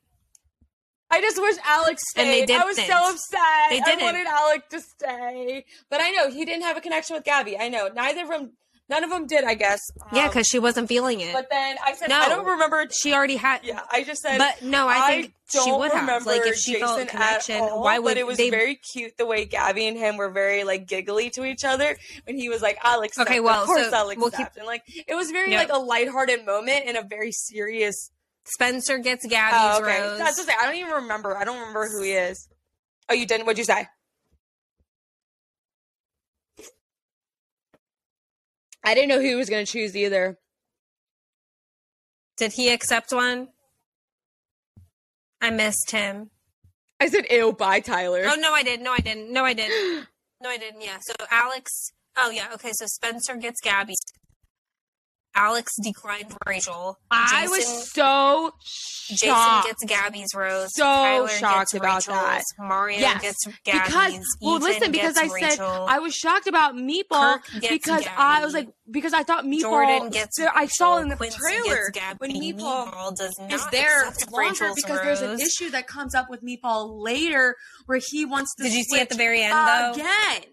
[1.14, 2.56] I just wish Alex And they stayed.
[2.58, 3.70] I was so upset.
[3.70, 4.02] They I didn't.
[4.02, 7.58] wanted Alex to stay, but I know he didn't have a connection with Gabby.
[7.58, 8.54] I know neither of them.
[8.90, 9.46] None of them did.
[9.46, 9.80] I guess.
[10.12, 11.32] Yeah, Um, because she wasn't feeling it.
[11.34, 12.20] But then I said No.
[12.20, 12.86] I don't remember.
[12.92, 13.62] she already had.
[13.64, 14.38] Yeah, I just said.
[14.38, 16.26] But no, I think she don't would have.
[16.26, 18.50] Like if she felt a Jason at connection, all, why would But it was they?
[18.50, 21.96] very cute the way Gabby and him were very like giggly to each other
[22.26, 23.02] when he was like, "I'll.
[23.20, 25.60] Okay, well, of course so I'll we'll accept, and like it was very Yeah.
[25.60, 28.12] like a lighthearted moment in a very serious.
[28.46, 30.18] Spencer gets Oh, Gabby's okay, rose.
[30.20, 30.64] that's what I.
[30.64, 31.38] I don't even remember.
[31.38, 32.48] I don't remember who he is.
[33.10, 33.46] Oh, you didn't?
[33.46, 33.88] What'd you say?
[38.84, 40.38] I didn't know who he was going to choose either.
[42.38, 43.50] Did he accept one?
[45.42, 46.32] I missed him.
[47.00, 48.84] I said, "Ew, bye, Tyler." Oh no, I didn't.
[48.84, 49.32] No, I didn't.
[49.32, 50.08] No, I didn't.
[50.42, 50.82] No, I didn't.
[50.82, 50.98] Yeah.
[51.00, 51.94] So Alex.
[52.18, 52.48] Oh yeah.
[52.56, 52.72] Okay.
[52.74, 53.94] So Spencer gets Gabby.
[55.36, 57.00] Alex declined Rachel.
[57.10, 59.20] I Jason- was so shocked.
[59.20, 60.70] Jason gets Gabby's rose.
[60.76, 62.16] So Tyler shocked about Rachel's.
[62.16, 62.44] that.
[62.60, 63.84] Mario Yes, gets Gabby's.
[63.88, 65.86] because well, Ethan listen, because I said Rachel.
[65.90, 68.16] I was shocked about Meatball because Gabby.
[68.16, 69.62] I was like because I thought Meatball.
[69.62, 70.38] Jordan gets.
[70.38, 74.72] there- I saw in the Quincy trailer when Meatball Meatball does not is there longer
[74.76, 77.56] because there's an issue that comes up with Meatball later
[77.88, 78.64] where he wants to.
[78.64, 79.92] Did you see at the very end though?
[79.96, 80.44] again?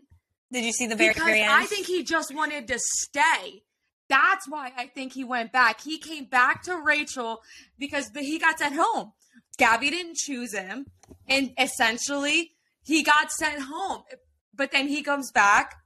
[0.53, 1.53] Did you see the very because very end?
[1.53, 3.63] I think he just wanted to stay.
[4.11, 5.81] That's why I think he went back.
[5.81, 7.41] He came back to Rachel
[7.79, 9.13] because he got sent home.
[9.57, 10.87] Gabby didn't choose him,
[11.29, 12.51] and essentially
[12.83, 14.03] he got sent home.
[14.53, 15.77] But then he comes back.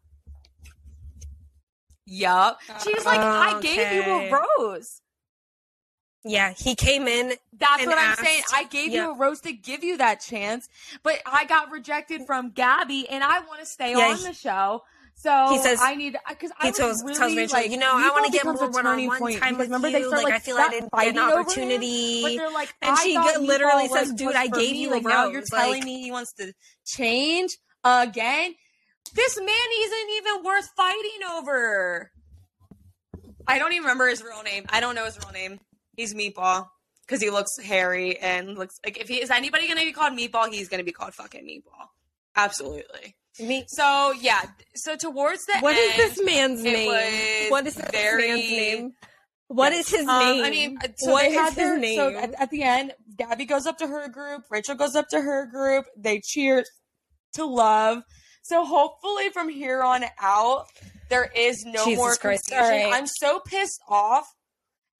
[2.06, 2.58] Yup.
[2.82, 5.00] She was like, "I gave you a rose."
[6.24, 7.34] yeah, he came in.
[7.52, 8.42] That's what I'm saying.
[8.54, 9.04] I gave yeah.
[9.04, 10.68] you a rose to give you that chance,
[11.02, 14.32] but I got rejected from Gabby, and I want to stay Yeah, on he- the
[14.32, 14.82] show.
[15.16, 17.92] So He says- I need because I He tells, really, tells Rachel, like, you know,
[17.94, 19.92] I want to get more one-on-one time with remember you.
[19.94, 22.22] they start like, like, I feel I didn't get an him, opportunity.
[22.22, 24.82] but they're like, And she literally says, "Dude, I gave me.
[24.82, 26.52] you a like, now you're telling me he wants to
[26.84, 28.54] change again.
[29.14, 32.10] This man isn't even worth fighting over.
[33.46, 34.66] I don't even remember his real name.
[34.70, 35.60] I don't know his real name.
[35.96, 36.66] He's Meatball
[37.06, 40.12] because he looks hairy and looks like if he is anybody going to be called
[40.18, 41.86] Meatball, he's going to be called fucking Meatball.
[42.36, 43.14] Absolutely.
[43.40, 44.40] Me, So yeah.
[44.74, 47.50] So towards the what is end, this man's name?
[47.50, 48.92] What is this very- man's name?
[49.48, 50.44] What is his Um, name?
[50.44, 51.96] I mean, so what is his their, name?
[51.96, 55.20] So at, at the end, Gabby goes up to her group, Rachel goes up to
[55.20, 55.84] her group.
[55.96, 56.64] They cheer
[57.34, 58.02] to love.
[58.42, 60.66] So hopefully, from here on out,
[61.10, 62.46] there is no Jesus more Christ.
[62.48, 62.84] confusion.
[62.90, 62.94] Right.
[62.94, 64.34] I'm so pissed off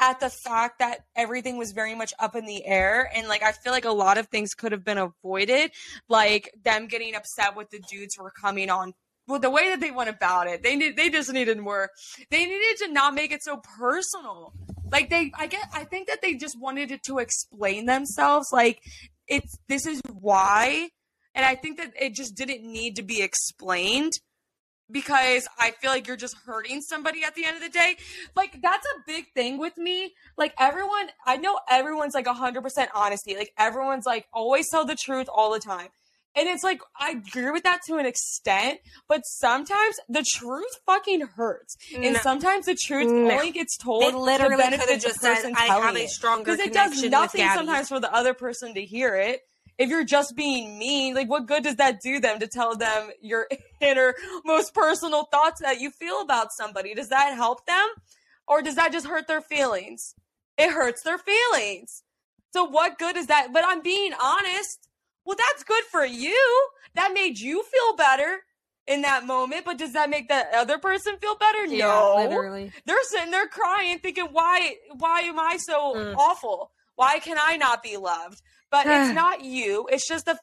[0.05, 3.53] at the fact that everything was very much up in the air, and like I
[3.53, 5.73] feel like a lot of things could have been avoided,
[6.09, 8.93] like them getting upset with the dudes who were coming on.
[9.27, 11.89] Well, the way that they went about it, they need, they just needed more.
[12.31, 14.53] They needed to not make it so personal
[14.93, 18.81] like they i get i think that they just wanted it to explain themselves like
[19.27, 20.89] it's this is why
[21.35, 24.13] and i think that it just didn't need to be explained
[24.95, 27.97] because i feel like you're just hurting somebody at the end of the day.
[28.35, 30.15] Like that's a big thing with me.
[30.39, 33.37] Like everyone i know everyone's like 100% honesty.
[33.37, 35.89] Like everyone's like always tell the truth all the time.
[36.37, 41.21] And it's like I agree with that to an extent, but sometimes the truth fucking
[41.37, 43.31] hurts, and sometimes the truth No.
[43.35, 46.11] only gets told they literally to could have just said, "I have a it.
[46.11, 49.43] stronger because it does nothing sometimes for the other person to hear it.
[49.79, 53.11] If you're just being mean, like what good does that do them to tell them
[53.21, 53.49] your
[53.81, 54.15] inner
[54.45, 56.95] most personal thoughts that you feel about somebody?
[56.95, 57.87] Does that help them,
[58.47, 60.15] or does that just hurt their feelings?
[60.57, 62.03] It hurts their feelings.
[62.53, 63.49] So what good is that?
[63.53, 64.89] But I'm being honest.
[65.25, 66.69] Well, that's good for you.
[66.95, 68.41] That made you feel better
[68.87, 69.65] in that moment.
[69.65, 71.65] But does that make the other person feel better?
[71.67, 72.15] Yeah, no.
[72.29, 72.71] literally.
[72.87, 74.77] They're sitting there crying, thinking, "Why?
[74.99, 76.15] Why am I so Mm.
[76.17, 76.71] awful?
[76.97, 78.41] Why can I not be loved?"
[78.71, 79.89] But it's not you.
[79.91, 80.39] It's just the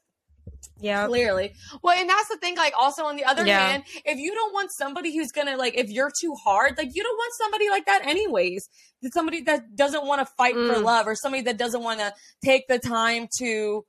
[0.79, 1.05] Yeah.
[1.07, 1.53] clearly
[1.83, 3.59] well and that's the thing like also on the other Yeah.
[3.59, 7.03] hand if you don't want somebody who's gonna like if you're too hard like you
[7.03, 8.67] don't want somebody like that anyways
[9.01, 10.83] It's somebody that doesn't want to fight for Mm.
[10.83, 12.13] love or somebody that doesn't want to
[12.43, 13.85] take the time to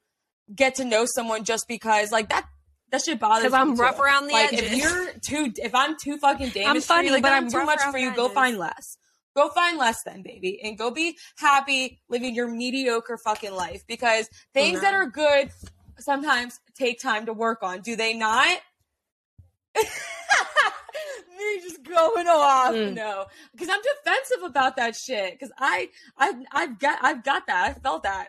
[0.55, 2.47] get to know someone just because like that
[2.90, 3.82] that shit bothers Because I'm me too.
[3.82, 4.72] rough around the like edges.
[4.72, 7.51] if you're too if i'm too fucking damaged funny, for you, like but I'm I'm
[7.51, 8.34] too much for you go edges.
[8.34, 8.98] find less
[9.35, 14.29] go find less then baby and go be happy living your mediocre fucking life because
[14.55, 14.81] things no.
[14.83, 15.51] that are good
[15.99, 18.59] sometimes take time to work on do they not
[21.43, 22.95] me just going off Mm.
[22.95, 25.89] no because i'm defensive about that shit because i
[26.19, 28.29] i i've got i've got that i felt that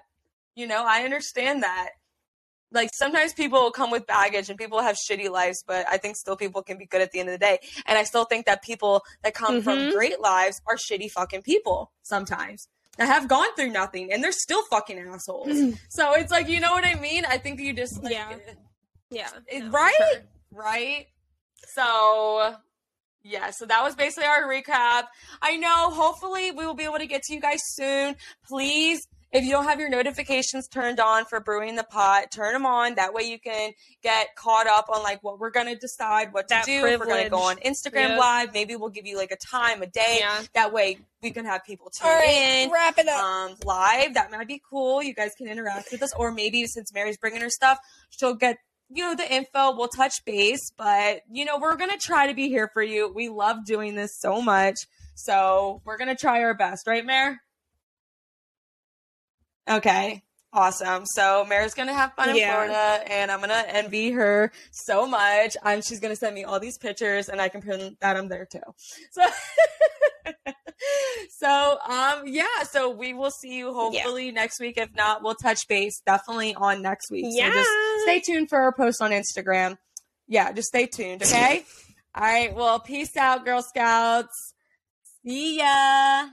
[0.56, 1.90] you know i understand that
[2.74, 6.16] like sometimes people will come with baggage and people have shitty lives but i think
[6.16, 7.60] still people can be good at the end of the day.
[7.86, 9.91] And i still think that people that come from Mhm.
[9.94, 12.68] great lives are shitty fucking people sometimes.
[12.98, 15.58] That have gone through nothing and they're still fucking assholes.
[15.90, 17.26] So it's like you know what i mean?
[17.26, 18.36] I think you just like, Yeah.
[19.10, 19.30] Yeah.
[19.48, 19.94] it- no, right?
[19.98, 20.22] sure.
[20.52, 21.08] right?
[21.76, 22.56] So
[23.26, 25.08] yeah so that was basically our recap.
[25.41, 28.16] I know hopefully we will be able to get to you guys soon.
[28.48, 32.65] Please if you don't have your notifications turned on for brewing the pot turn them
[32.65, 33.72] on that way you can
[34.03, 36.99] get caught up on like what we're going to decide what to That do if
[36.99, 38.19] we're going to go on instagram Yep.
[38.19, 40.43] live maybe we'll give you like a time a day Yeah.
[40.53, 43.23] that way we can have people tune All right, in wrap it up.
[43.23, 44.14] um, live.
[44.15, 45.01] That might be cool.
[45.01, 47.77] You guys can interact with us, or maybe since Mary's bringing her stuff,
[48.10, 48.57] she'll get
[48.89, 49.73] you know the info.
[49.76, 53.10] We'll touch base, but you know we're gonna try to be here for you.
[53.14, 54.76] We love doing this so much,
[55.15, 57.39] so we're gonna try our best, right, Mare?
[59.69, 60.23] Okay.
[60.56, 61.06] Awesome.
[61.07, 65.57] So Mare's gonna have fun in Florida, and I'm gonna envy her so much.
[65.64, 68.45] I'm she's gonna send me all these pictures, and I can print that I'm there
[68.45, 68.60] too.
[69.14, 69.26] So,
[71.40, 72.64] so um, yeah.
[72.69, 74.77] So we will see you hopefully next week.
[74.77, 77.26] If not, we'll touch base definitely on next week.
[77.26, 78.03] So just Yeah.
[78.03, 79.80] stay tuned for our post on Instagram.
[80.27, 81.23] Yeah, just stay tuned.
[81.23, 81.65] Okay.
[82.15, 82.53] all right.
[82.53, 84.53] Well, peace out, Girl Scouts.
[85.26, 86.27] See ya.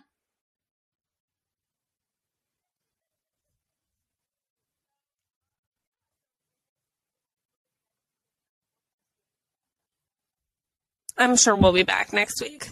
[11.21, 12.71] I'm sure we'll be back next week.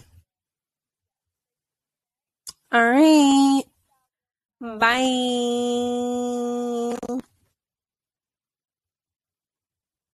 [2.71, 3.61] All right.
[4.59, 4.79] Bye.